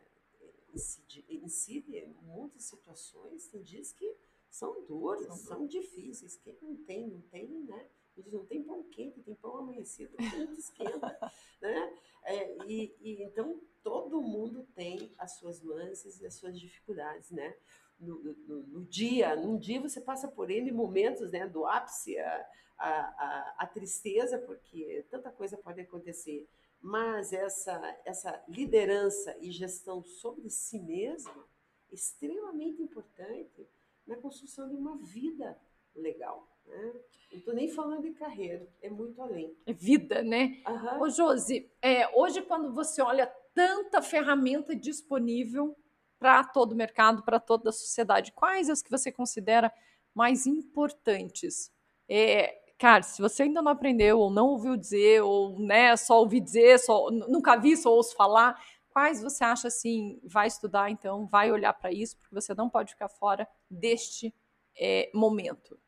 incide, 0.74 1.24
incide 1.28 1.96
em 1.96 2.14
muitas 2.24 2.64
situações, 2.64 3.46
tem 3.46 3.62
dias 3.62 3.92
que 3.92 4.14
são 4.50 4.84
duras, 4.84 5.26
são, 5.26 5.36
são 5.36 5.66
difíceis. 5.66 6.36
Quem 6.36 6.56
não 6.60 6.76
tem, 6.76 7.06
não 7.06 7.20
tem, 7.22 7.48
né? 7.48 7.86
Diz, 8.16 8.32
não 8.32 8.44
tem 8.44 8.62
pão 8.62 8.82
quente, 8.82 9.22
tem 9.22 9.34
pão 9.34 9.58
amanhecido, 9.58 10.14
não 10.18 10.52
esquenta, 10.52 11.32
né? 11.62 11.98
É, 12.24 12.66
e, 12.66 12.94
e, 13.00 13.22
então 13.22 13.60
todo 13.82 14.20
mundo 14.20 14.66
tem 14.74 15.12
as 15.16 15.36
suas 15.36 15.62
nuances 15.62 16.20
e 16.20 16.26
as 16.26 16.34
suas 16.34 16.58
dificuldades, 16.58 17.30
né? 17.30 17.56
No, 18.00 18.18
no, 18.22 18.62
no, 18.62 18.84
dia, 18.86 19.36
num 19.36 19.58
dia 19.58 19.80
você 19.80 20.00
passa 20.00 20.26
por 20.26 20.50
N 20.50 20.72
momentos, 20.72 21.30
né? 21.30 21.46
Do 21.46 21.66
ápice 21.66 22.18
a, 22.18 22.46
a, 22.78 23.54
a, 23.58 23.66
tristeza, 23.66 24.38
porque 24.38 25.04
tanta 25.10 25.30
coisa 25.30 25.58
pode 25.58 25.82
acontecer 25.82 26.48
mas 26.80 27.32
essa, 27.32 27.98
essa 28.04 28.42
liderança 28.48 29.36
e 29.40 29.50
gestão 29.50 30.02
sobre 30.02 30.48
si 30.48 30.78
mesmo 30.78 31.44
é 31.90 31.94
extremamente 31.94 32.82
importante 32.82 33.66
na 34.06 34.16
construção 34.16 34.68
de 34.68 34.74
uma 34.74 34.96
vida 34.96 35.58
legal. 35.94 36.48
Né? 36.66 36.92
Não 37.32 37.38
estou 37.38 37.54
nem 37.54 37.68
falando 37.68 38.02
de 38.02 38.12
carreira, 38.12 38.66
é 38.80 38.88
muito 38.88 39.20
além. 39.20 39.54
É 39.66 39.72
vida, 39.72 40.22
né? 40.22 40.62
Uhum. 40.66 41.02
Ô, 41.02 41.08
Josi, 41.10 41.70
é, 41.82 42.08
hoje 42.16 42.40
quando 42.42 42.72
você 42.72 43.02
olha 43.02 43.26
tanta 43.54 44.00
ferramenta 44.00 44.74
disponível 44.74 45.76
para 46.20 46.44
todo 46.44 46.72
o 46.72 46.76
mercado, 46.76 47.22
para 47.22 47.40
toda 47.40 47.70
a 47.70 47.72
sociedade, 47.72 48.30
quais 48.32 48.68
as 48.68 48.82
que 48.82 48.90
você 48.90 49.10
considera 49.10 49.72
mais 50.14 50.46
importantes? 50.46 51.72
É, 52.06 52.60
cara, 52.78 53.02
se 53.02 53.22
você 53.22 53.44
ainda 53.44 53.62
não 53.62 53.72
aprendeu, 53.72 54.18
ou 54.18 54.30
não 54.30 54.48
ouviu 54.48 54.76
dizer, 54.76 55.22
ou 55.22 55.58
né, 55.58 55.96
só 55.96 56.20
ouvi 56.20 56.38
dizer, 56.38 56.78
só, 56.78 57.10
nunca 57.10 57.56
vi, 57.56 57.74
só 57.74 57.90
ouço 57.90 58.14
falar, 58.14 58.62
quais 58.90 59.22
você 59.22 59.42
acha 59.42 59.68
assim, 59.68 60.20
vai 60.22 60.46
estudar 60.46 60.90
então, 60.90 61.26
vai 61.26 61.50
olhar 61.50 61.72
para 61.72 61.90
isso, 61.90 62.18
porque 62.18 62.34
você 62.34 62.54
não 62.54 62.68
pode 62.68 62.92
ficar 62.92 63.08
fora 63.08 63.48
deste 63.70 64.34
é, 64.78 65.10
momento? 65.14 65.80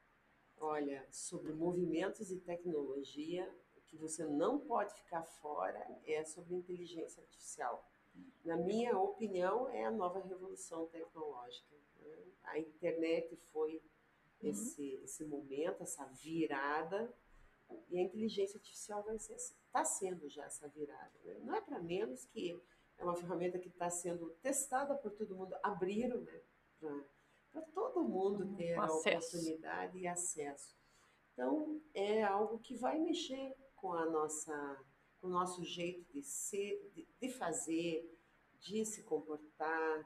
Olha, 0.56 1.06
sobre 1.10 1.52
movimentos 1.52 2.30
e 2.30 2.38
tecnologia, 2.38 3.46
o 3.76 3.80
que 3.82 3.98
você 3.98 4.24
não 4.24 4.58
pode 4.60 4.94
ficar 4.94 5.24
fora 5.24 5.84
é 6.06 6.24
sobre 6.24 6.54
inteligência 6.54 7.22
artificial. 7.22 7.91
Na 8.44 8.56
minha 8.56 8.98
opinião, 8.98 9.68
é 9.68 9.84
a 9.84 9.90
nova 9.90 10.20
revolução 10.20 10.86
tecnológica. 10.86 11.76
Né? 12.00 12.16
A 12.44 12.58
internet 12.58 13.36
foi 13.52 13.76
uhum. 13.76 14.50
esse, 14.50 14.94
esse 15.04 15.24
momento, 15.24 15.82
essa 15.82 16.04
virada, 16.06 17.12
e 17.88 17.98
a 17.98 18.02
inteligência 18.02 18.58
artificial 18.58 19.02
vai 19.02 19.18
ser, 19.18 19.34
está 19.34 19.84
sendo 19.84 20.28
já 20.28 20.44
essa 20.44 20.68
virada. 20.68 21.12
Né? 21.24 21.38
Não 21.44 21.54
é 21.54 21.60
para 21.60 21.80
menos 21.80 22.24
que 22.26 22.60
é 22.98 23.04
uma 23.04 23.16
ferramenta 23.16 23.58
que 23.58 23.68
está 23.68 23.90
sendo 23.90 24.30
testada 24.42 24.94
por 24.94 25.12
todo 25.12 25.34
mundo, 25.34 25.56
abriram 25.62 26.20
né, 26.80 27.04
para 27.50 27.62
todo 27.74 28.04
mundo 28.04 28.44
uhum. 28.44 28.54
ter 28.54 28.74
a 28.74 28.86
oportunidade 28.86 29.98
e 29.98 30.06
acesso. 30.06 30.76
Então, 31.32 31.80
é 31.94 32.22
algo 32.22 32.58
que 32.58 32.76
vai 32.76 32.98
mexer 32.98 33.54
com 33.76 33.92
a 33.92 34.04
nossa 34.04 34.78
o 35.22 35.28
nosso 35.28 35.64
jeito 35.64 36.04
de 36.12 36.22
ser, 36.22 36.90
de, 36.94 37.06
de 37.20 37.28
fazer, 37.28 38.04
de 38.60 38.84
se 38.84 39.02
comportar. 39.02 40.04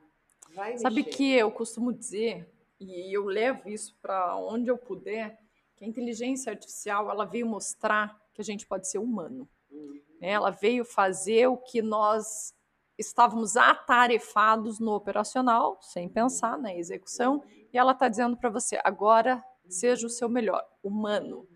Vai 0.54 0.78
Sabe 0.78 0.96
mexer. 0.96 1.10
que 1.10 1.32
eu 1.32 1.50
costumo 1.50 1.92
dizer 1.92 2.48
e 2.78 3.16
eu 3.16 3.24
levo 3.24 3.68
isso 3.68 3.96
para 4.00 4.36
onde 4.36 4.70
eu 4.70 4.76
puder, 4.76 5.40
que 5.74 5.84
a 5.84 5.88
inteligência 5.88 6.52
artificial 6.52 7.10
ela 7.10 7.24
veio 7.24 7.46
mostrar 7.46 8.20
que 8.34 8.40
a 8.40 8.44
gente 8.44 8.66
pode 8.66 8.88
ser 8.88 8.98
humano. 8.98 9.48
Uhum. 9.70 10.00
Ela 10.20 10.50
veio 10.50 10.84
fazer 10.84 11.46
o 11.46 11.56
que 11.56 11.80
nós 11.80 12.54
estávamos 12.98 13.56
atarefados 13.56 14.78
no 14.78 14.92
operacional, 14.92 15.78
sem 15.82 16.08
pensar 16.08 16.58
na 16.58 16.74
execução, 16.74 17.42
e 17.72 17.78
ela 17.78 17.92
está 17.92 18.08
dizendo 18.08 18.36
para 18.36 18.50
você: 18.50 18.78
agora 18.84 19.42
seja 19.68 20.06
o 20.06 20.10
seu 20.10 20.28
melhor, 20.28 20.64
humano. 20.82 21.46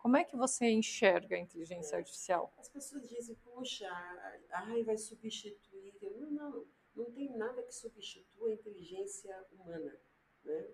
Como 0.00 0.16
é 0.16 0.24
que 0.24 0.34
você 0.34 0.66
enxerga 0.66 1.36
a 1.36 1.38
inteligência 1.38 1.98
artificial? 1.98 2.52
As 2.56 2.70
pessoas 2.70 3.06
dizem, 3.06 3.36
puxa, 3.36 3.86
ai, 4.50 4.82
vai 4.82 4.96
substituir. 4.96 5.94
Não, 6.16 6.30
não, 6.30 6.66
não 6.96 7.10
tem 7.10 7.36
nada 7.36 7.62
que 7.62 7.74
substitua 7.74 8.48
a 8.48 8.52
inteligência 8.52 9.36
humana, 9.52 9.94
né? 10.42 10.70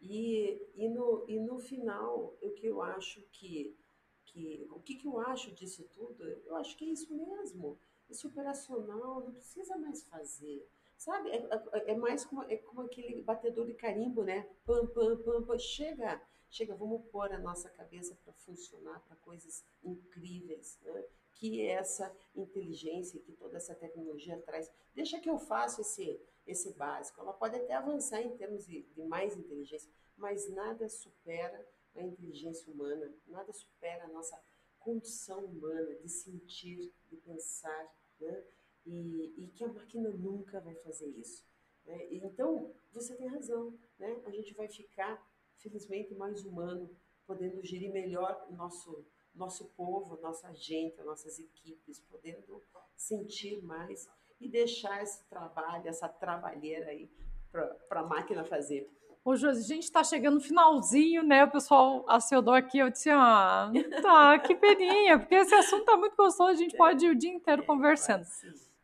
E, 0.00 0.60
e, 0.74 0.88
no, 0.88 1.24
e 1.28 1.38
no 1.40 1.58
final, 1.58 2.36
o 2.40 2.50
que 2.52 2.66
eu 2.66 2.80
acho 2.82 3.20
que, 3.32 3.76
que 4.24 4.66
o 4.70 4.80
que, 4.80 4.96
que 4.96 5.06
eu 5.06 5.18
acho 5.18 5.54
disso 5.54 5.84
tudo? 5.92 6.22
Eu 6.24 6.56
acho 6.56 6.76
que 6.76 6.84
é 6.84 6.88
isso 6.88 7.14
mesmo. 7.14 7.78
Esse 8.08 8.26
operacional 8.26 9.20
não 9.20 9.32
precisa 9.32 9.76
mais 9.76 10.04
fazer. 10.04 10.66
Sabe? 10.96 11.30
É, 11.30 11.36
é, 11.36 11.92
é 11.92 11.96
mais 11.96 12.24
como, 12.24 12.42
é 12.44 12.56
como 12.56 12.82
aquele 12.82 13.22
batedor 13.22 13.66
de 13.66 13.74
carimbo, 13.74 14.22
né? 14.22 14.48
Pam, 14.64 14.86
pam, 14.86 15.16
pam, 15.22 15.42
pam. 15.42 15.58
Chega, 15.58 16.20
chega, 16.54 16.74
vamos 16.74 17.04
pôr 17.10 17.32
a 17.32 17.38
nossa 17.38 17.68
cabeça 17.70 18.16
para 18.24 18.32
funcionar 18.32 19.00
para 19.00 19.16
coisas 19.16 19.64
incríveis, 19.82 20.78
né? 20.82 21.04
que 21.34 21.66
essa 21.66 22.14
inteligência, 22.34 23.20
que 23.20 23.32
toda 23.32 23.56
essa 23.56 23.74
tecnologia 23.74 24.40
traz. 24.42 24.70
Deixa 24.94 25.18
que 25.18 25.28
eu 25.28 25.36
faça 25.36 25.80
esse, 25.80 26.20
esse 26.46 26.72
básico. 26.74 27.20
Ela 27.20 27.32
pode 27.32 27.56
até 27.56 27.74
avançar 27.74 28.22
em 28.22 28.36
termos 28.36 28.64
de, 28.66 28.82
de 28.82 29.02
mais 29.02 29.36
inteligência, 29.36 29.90
mas 30.16 30.48
nada 30.48 30.88
supera 30.88 31.66
a 31.96 32.02
inteligência 32.02 32.72
humana, 32.72 33.12
nada 33.26 33.52
supera 33.52 34.04
a 34.04 34.08
nossa 34.08 34.40
condição 34.78 35.44
humana 35.44 35.94
de 35.96 36.08
sentir, 36.08 36.92
de 37.10 37.16
pensar, 37.16 37.92
né? 38.20 38.44
e, 38.86 39.34
e 39.36 39.48
que 39.48 39.64
a 39.64 39.68
máquina 39.68 40.10
nunca 40.10 40.60
vai 40.60 40.74
fazer 40.76 41.08
isso. 41.08 41.44
Né? 41.86 42.06
Então, 42.10 42.72
você 42.92 43.14
tem 43.16 43.26
razão, 43.26 43.76
né? 43.98 44.22
a 44.24 44.30
gente 44.30 44.54
vai 44.54 44.68
ficar, 44.68 45.20
felizmente, 45.58 46.14
mais 46.14 46.44
humano, 46.44 46.90
podendo 47.26 47.64
gerir 47.64 47.92
melhor 47.92 48.46
nosso 48.50 49.04
nosso 49.34 49.64
povo, 49.76 50.16
nossa 50.22 50.52
gente, 50.54 51.02
nossas 51.02 51.38
equipes, 51.38 51.98
podendo 52.08 52.62
sentir 52.96 53.60
mais 53.62 54.08
e 54.40 54.48
deixar 54.48 55.02
esse 55.02 55.24
trabalho, 55.24 55.88
essa 55.88 56.08
trabalheira 56.08 56.90
aí 56.90 57.10
para 57.50 58.00
a 58.00 58.06
máquina 58.06 58.44
fazer. 58.44 58.88
Ô, 59.24 59.34
Josi, 59.34 59.60
a 59.60 59.74
gente 59.76 59.84
está 59.84 60.04
chegando 60.04 60.34
no 60.34 60.40
finalzinho, 60.40 61.22
né? 61.22 61.44
O 61.44 61.50
pessoal 61.50 62.04
acionou 62.06 62.52
aqui, 62.52 62.78
eu 62.78 62.90
disse, 62.90 63.08
ah, 63.10 63.72
tá, 64.02 64.38
que 64.38 64.54
peninha, 64.54 65.18
porque 65.18 65.34
esse 65.34 65.54
assunto 65.54 65.84
tá 65.84 65.96
muito 65.96 66.14
gostoso, 66.14 66.50
a 66.50 66.54
gente 66.54 66.76
pode 66.76 67.06
ir 67.06 67.10
o 67.10 67.14
dia 67.14 67.32
inteiro 67.32 67.62
é, 67.62 67.64
conversando. 67.64 68.26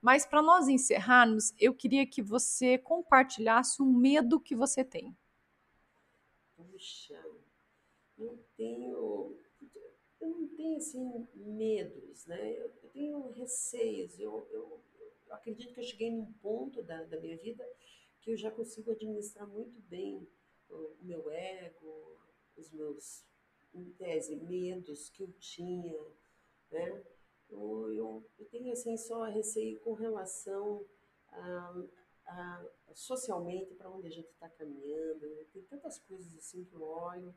Mas 0.00 0.24
para 0.24 0.40
nós 0.40 0.66
encerrarmos, 0.66 1.52
eu 1.58 1.74
queria 1.74 2.06
que 2.06 2.22
você 2.22 2.78
compartilhasse 2.78 3.82
um 3.82 3.92
medo 3.92 4.40
que 4.40 4.56
você 4.56 4.82
tem. 4.82 5.14
Puxa, 6.80 7.22
eu 8.16 8.42
tenho, 8.56 9.36
eu 10.18 10.28
não 10.30 10.48
tenho 10.56 10.78
assim 10.78 11.28
medos, 11.34 12.24
né? 12.24 12.52
Eu, 12.52 12.72
eu 12.82 12.88
tenho 12.90 13.28
receios. 13.32 14.18
Eu, 14.18 14.48
eu, 14.50 14.80
eu, 14.98 15.34
acredito 15.34 15.74
que 15.74 15.80
eu 15.80 15.84
cheguei 15.84 16.10
num 16.10 16.32
ponto 16.40 16.82
da, 16.82 17.02
da 17.04 17.20
minha 17.20 17.36
vida 17.36 17.62
que 18.22 18.30
eu 18.30 18.36
já 18.38 18.50
consigo 18.50 18.90
administrar 18.90 19.46
muito 19.46 19.78
bem 19.90 20.26
o, 20.70 20.74
o 20.74 21.04
meu 21.04 21.30
ego, 21.30 22.18
os 22.56 22.70
meus, 22.70 23.26
em 23.74 23.84
tese, 23.98 24.36
medos 24.36 25.10
que 25.10 25.22
eu 25.22 25.32
tinha, 25.38 26.00
né? 26.70 27.04
Eu, 27.50 27.92
eu, 27.92 28.24
eu 28.38 28.46
tenho 28.46 28.72
assim 28.72 28.96
só 28.96 29.24
receio 29.24 29.78
com 29.80 29.92
relação 29.92 30.82
a, 31.28 31.84
socialmente 32.94 33.74
para 33.74 33.90
onde 33.90 34.06
a 34.06 34.10
gente 34.10 34.28
está 34.30 34.48
caminhando. 34.48 35.28
Né? 35.28 35.44
Tem 35.52 35.62
tantas 35.62 35.98
coisas 35.98 36.34
assim 36.36 36.64
que 36.64 36.74
eu 36.74 36.82
olho, 36.82 37.34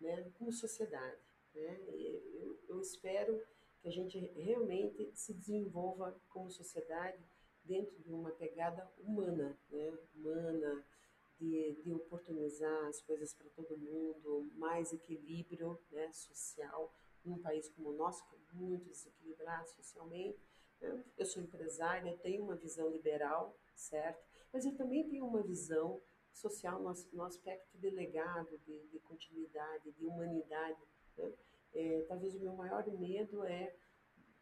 né? 0.00 0.30
Como 0.38 0.52
sociedade, 0.52 1.20
né? 1.54 1.80
Eu, 1.88 2.58
eu 2.68 2.80
espero 2.80 3.40
que 3.80 3.88
a 3.88 3.90
gente 3.90 4.18
realmente 4.18 5.10
se 5.14 5.32
desenvolva 5.32 6.18
como 6.28 6.50
sociedade 6.50 7.22
dentro 7.64 7.98
de 8.02 8.12
uma 8.12 8.30
pegada 8.30 8.90
humana, 8.98 9.58
né? 9.70 9.98
humana, 10.14 10.84
de, 11.38 11.74
de 11.82 11.92
oportunizar 11.92 12.86
as 12.86 13.00
coisas 13.02 13.34
para 13.34 13.48
todo 13.50 13.76
mundo, 13.76 14.50
mais 14.54 14.92
equilíbrio 14.92 15.78
né? 15.90 16.10
social, 16.12 16.94
num 17.24 17.38
país 17.38 17.68
como 17.70 17.90
o 17.90 17.96
nosso, 17.96 18.26
que 18.28 18.36
é 18.36 18.38
muito 18.52 18.86
desequilibrado 18.86 19.68
socialmente. 19.70 20.40
Eu 21.16 21.24
sou 21.24 21.42
empresária, 21.42 22.10
eu 22.10 22.18
tenho 22.18 22.44
uma 22.44 22.54
visão 22.54 22.90
liberal, 22.90 23.56
certo? 23.74 24.22
Mas 24.52 24.64
eu 24.64 24.76
também 24.76 25.08
tenho 25.08 25.26
uma 25.26 25.42
visão 25.42 26.00
social 26.32 26.80
no, 26.80 26.92
no 27.12 27.24
aspecto 27.24 27.78
de 27.78 27.90
legado, 27.90 28.58
de, 28.58 28.86
de 28.88 28.98
continuidade, 29.00 29.90
de 29.92 30.06
humanidade. 30.06 30.78
Né? 31.16 31.32
É, 31.74 32.02
talvez 32.08 32.34
o 32.34 32.40
meu 32.40 32.54
maior 32.54 32.86
medo 32.98 33.44
é 33.44 33.74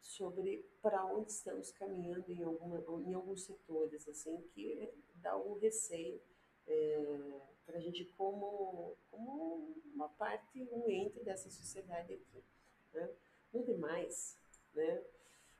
sobre 0.01 0.69
para 0.83 1.05
onde 1.07 1.31
estamos 1.31 1.71
caminhando 1.73 2.31
em, 2.31 2.43
alguma, 2.43 2.79
em 3.09 3.15
alguns 3.15 3.45
setores, 3.45 4.07
assim, 4.07 4.43
que 4.53 4.93
dá 5.15 5.33
algum 5.33 5.59
receio 5.59 6.21
é, 6.67 7.41
para 7.65 7.79
a 7.79 7.81
gente 7.81 8.05
como, 8.17 8.97
como 9.11 9.75
uma 9.95 10.09
parte, 10.11 10.63
um 10.71 10.89
ente 10.91 11.21
dessa 11.21 11.49
sociedade 11.49 12.13
aqui. 12.13 12.45
Né? 12.93 13.11
No 13.53 13.65
demais, 13.65 14.39
né, 14.75 15.03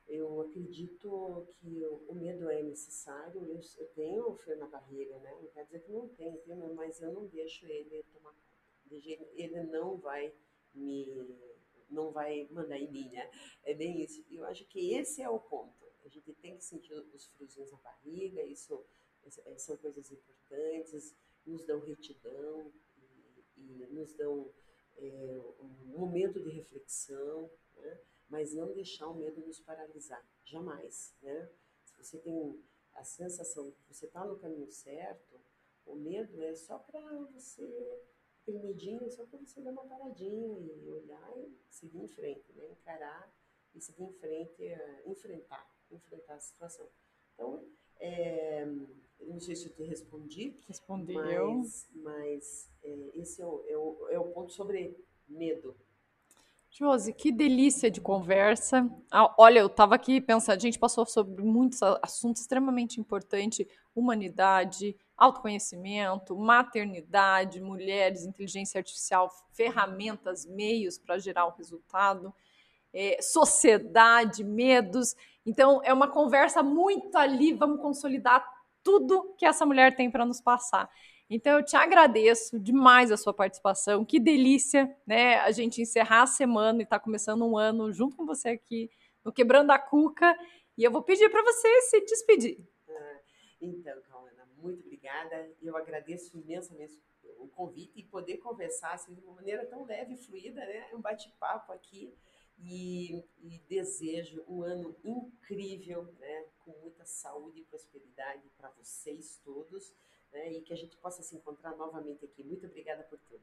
eu 0.07 0.41
acredito 0.41 1.47
que 1.59 1.83
o 2.07 2.13
medo 2.13 2.49
é 2.49 2.61
necessário, 2.61 3.43
eu, 3.43 3.59
eu 3.77 3.87
tenho 3.95 4.29
o 4.29 4.35
frio 4.35 4.57
na 4.57 4.67
barriga, 4.67 5.17
né? 5.19 5.37
não 5.41 5.47
quer 5.49 5.65
dizer 5.65 5.79
que 5.81 5.91
não 5.91 6.07
tenho, 6.09 6.75
mas 6.75 7.01
eu 7.01 7.11
não 7.11 7.25
deixo 7.27 7.65
ele 7.65 8.03
tomar 8.13 8.31
conta. 8.31 8.45
Ele 9.35 9.63
não 9.63 9.97
vai 9.97 10.33
me 10.73 11.07
não 11.89 12.11
vai 12.11 12.47
mandar 12.51 12.77
em 12.77 12.91
mim, 12.91 13.09
né? 13.09 13.29
É 13.63 13.73
bem 13.73 14.01
isso. 14.01 14.23
Eu 14.29 14.43
acho 14.45 14.65
que 14.65 14.93
esse 14.93 15.21
é 15.21 15.29
o 15.29 15.39
ponto. 15.39 15.85
A 16.03 16.09
gente 16.09 16.33
tem 16.33 16.57
que 16.57 16.63
sentir 16.63 16.93
os 16.93 17.27
friozinhos 17.27 17.71
na 17.71 17.77
barriga, 17.77 18.41
isso 18.43 18.83
é, 19.45 19.57
são 19.57 19.77
coisas 19.77 20.11
importantes, 20.11 21.15
nos 21.45 21.63
dão 21.63 21.79
retidão 21.79 22.71
e, 22.97 23.83
e 23.83 23.87
nos 23.91 24.13
dão 24.13 24.51
é, 24.97 25.41
um 25.59 25.97
momento 25.97 26.39
de 26.41 26.49
reflexão, 26.49 27.49
né? 27.77 27.99
Mas 28.29 28.53
não 28.53 28.73
deixar 28.73 29.07
o 29.07 29.15
medo 29.15 29.41
nos 29.41 29.59
paralisar, 29.59 30.25
jamais. 30.43 31.13
Né? 31.21 31.49
Se 31.83 31.97
você 31.97 32.17
tem 32.17 32.63
a 32.93 33.03
sensação 33.03 33.69
de 33.69 33.75
que 33.75 33.93
você 33.93 34.05
está 34.05 34.25
no 34.25 34.37
caminho 34.37 34.69
certo, 34.71 35.39
o 35.85 35.95
medo 35.95 36.41
é 36.41 36.55
só 36.55 36.79
para 36.79 37.01
você 37.25 38.01
aquele 38.41 38.59
medinho 38.59 39.09
só 39.11 39.25
para 39.25 39.39
você 39.39 39.59
dar 39.61 39.71
uma 39.71 39.85
paradinha 39.85 40.59
e 40.59 40.89
olhar 40.89 41.33
e 41.37 41.57
seguir 41.69 41.99
em 41.99 42.07
frente, 42.07 42.53
né? 42.53 42.67
Encarar 42.71 43.33
e 43.73 43.81
seguir 43.81 44.03
em 44.03 44.13
frente, 44.13 44.63
uh, 44.63 45.09
enfrentar, 45.09 45.67
enfrentar 45.91 46.35
a 46.35 46.39
situação. 46.39 46.87
Então, 47.33 47.67
é, 47.99 48.65
não 49.19 49.39
sei 49.39 49.55
se 49.55 49.67
eu 49.67 49.73
te 49.73 49.83
respondi. 49.83 50.59
Respondeu. 50.67 51.55
Mas, 51.55 51.89
mas 51.95 52.71
é, 52.83 53.11
esse 53.15 53.41
é 53.41 53.45
o, 53.45 53.65
é, 53.67 53.77
o, 53.77 54.07
é 54.09 54.19
o 54.19 54.31
ponto 54.31 54.53
sobre 54.53 54.95
medo. 55.27 55.75
Josi, 56.77 57.13
que 57.13 57.31
delícia 57.31 57.89
de 57.89 58.01
conversa. 58.01 58.85
Ah, 59.09 59.33
olha, 59.37 59.59
eu 59.59 59.67
estava 59.67 59.95
aqui 59.95 60.19
pensando, 60.19 60.57
a 60.57 60.59
gente 60.59 60.77
passou 60.77 61.05
sobre 61.05 61.41
muitos 61.41 61.81
assuntos 62.01 62.41
extremamente 62.41 62.99
importantes: 62.99 63.65
humanidade, 63.95 64.93
autoconhecimento, 65.15 66.35
maternidade, 66.35 67.61
mulheres, 67.61 68.25
inteligência 68.25 68.79
artificial, 68.79 69.31
ferramentas, 69.53 70.45
meios 70.45 70.97
para 70.97 71.17
gerar 71.17 71.45
o 71.45 71.55
resultado, 71.55 72.35
é, 72.93 73.21
sociedade, 73.21 74.43
medos. 74.43 75.15
Então, 75.45 75.79
é 75.81 75.93
uma 75.93 76.09
conversa 76.09 76.61
muito 76.61 77.17
ali, 77.17 77.53
vamos 77.53 77.79
consolidar 77.79 78.45
tudo 78.83 79.33
que 79.37 79.45
essa 79.45 79.65
mulher 79.65 79.95
tem 79.95 80.11
para 80.11 80.25
nos 80.25 80.41
passar. 80.41 80.89
Então, 81.29 81.57
eu 81.57 81.65
te 81.65 81.75
agradeço 81.75 82.59
demais 82.59 83.11
a 83.11 83.17
sua 83.17 83.33
participação. 83.33 84.05
Que 84.05 84.19
delícia, 84.19 84.95
né? 85.05 85.37
A 85.39 85.51
gente 85.51 85.81
encerrar 85.81 86.23
a 86.23 86.27
semana 86.27 86.79
e 86.79 86.83
estar 86.83 86.99
tá 86.99 87.03
começando 87.03 87.45
um 87.45 87.57
ano 87.57 87.91
junto 87.91 88.15
com 88.15 88.25
você 88.25 88.49
aqui 88.49 88.89
no 89.23 89.33
Quebrando 89.33 89.71
a 89.71 89.79
Cuca. 89.79 90.37
E 90.77 90.83
eu 90.83 90.91
vou 90.91 91.01
pedir 91.01 91.29
para 91.29 91.41
você 91.41 91.81
se 91.81 92.01
despedir. 92.01 92.67
Ah, 92.87 93.19
então, 93.59 93.99
Cauana, 94.03 94.47
muito 94.57 94.81
obrigada. 94.81 95.51
Eu 95.61 95.75
agradeço 95.75 96.37
imensamente 96.37 97.01
o 97.39 97.47
convite 97.47 97.99
e 97.99 98.03
poder 98.03 98.37
conversar 98.37 98.93
assim, 98.93 99.15
de 99.15 99.21
uma 99.21 99.33
maneira 99.33 99.65
tão 99.65 99.83
leve 99.83 100.13
e 100.13 100.17
fluida, 100.17 100.59
né? 100.59 100.89
Um 100.93 101.01
bate-papo 101.01 101.71
aqui. 101.71 102.13
E, 102.57 103.21
e, 103.41 103.59
desejo 103.67 104.41
um 104.47 104.63
ano 104.63 104.95
incrível, 105.03 106.03
né? 106.19 106.45
com 106.65 106.71
muita 106.81 107.05
saúde 107.05 107.59
e 107.59 107.65
prosperidade 107.65 108.49
para 108.57 108.69
vocês 108.71 109.39
todos 109.43 109.93
né, 110.35 110.51
e 110.51 110.61
que 110.61 110.73
a 110.73 110.75
gente 110.75 110.97
possa 110.97 111.23
se 111.23 111.35
encontrar 111.35 111.75
novamente 111.77 112.25
aqui. 112.25 112.43
Muito 112.43 112.65
obrigada 112.65 113.03
por 113.03 113.17
tudo. 113.19 113.41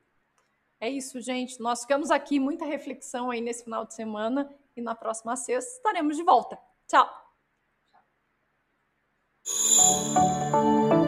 É 0.78 0.90
isso, 0.90 1.20
gente. 1.20 1.59
Nós 1.61 1.83
ficamos 1.83 2.11
aqui, 2.11 2.38
muita 2.38 2.66
reflexão 2.66 3.31
aí 3.31 3.40
nesse 3.40 3.64
final 3.64 3.87
de 3.87 3.94
semana 3.94 4.52
e 4.76 4.83
na 4.83 4.94
próxima 4.94 5.35
sexta 5.37 5.76
estaremos 5.76 6.16
de 6.16 6.22
volta. 6.22 6.59
Tchau. 6.87 7.09
Tchau. 9.74 11.01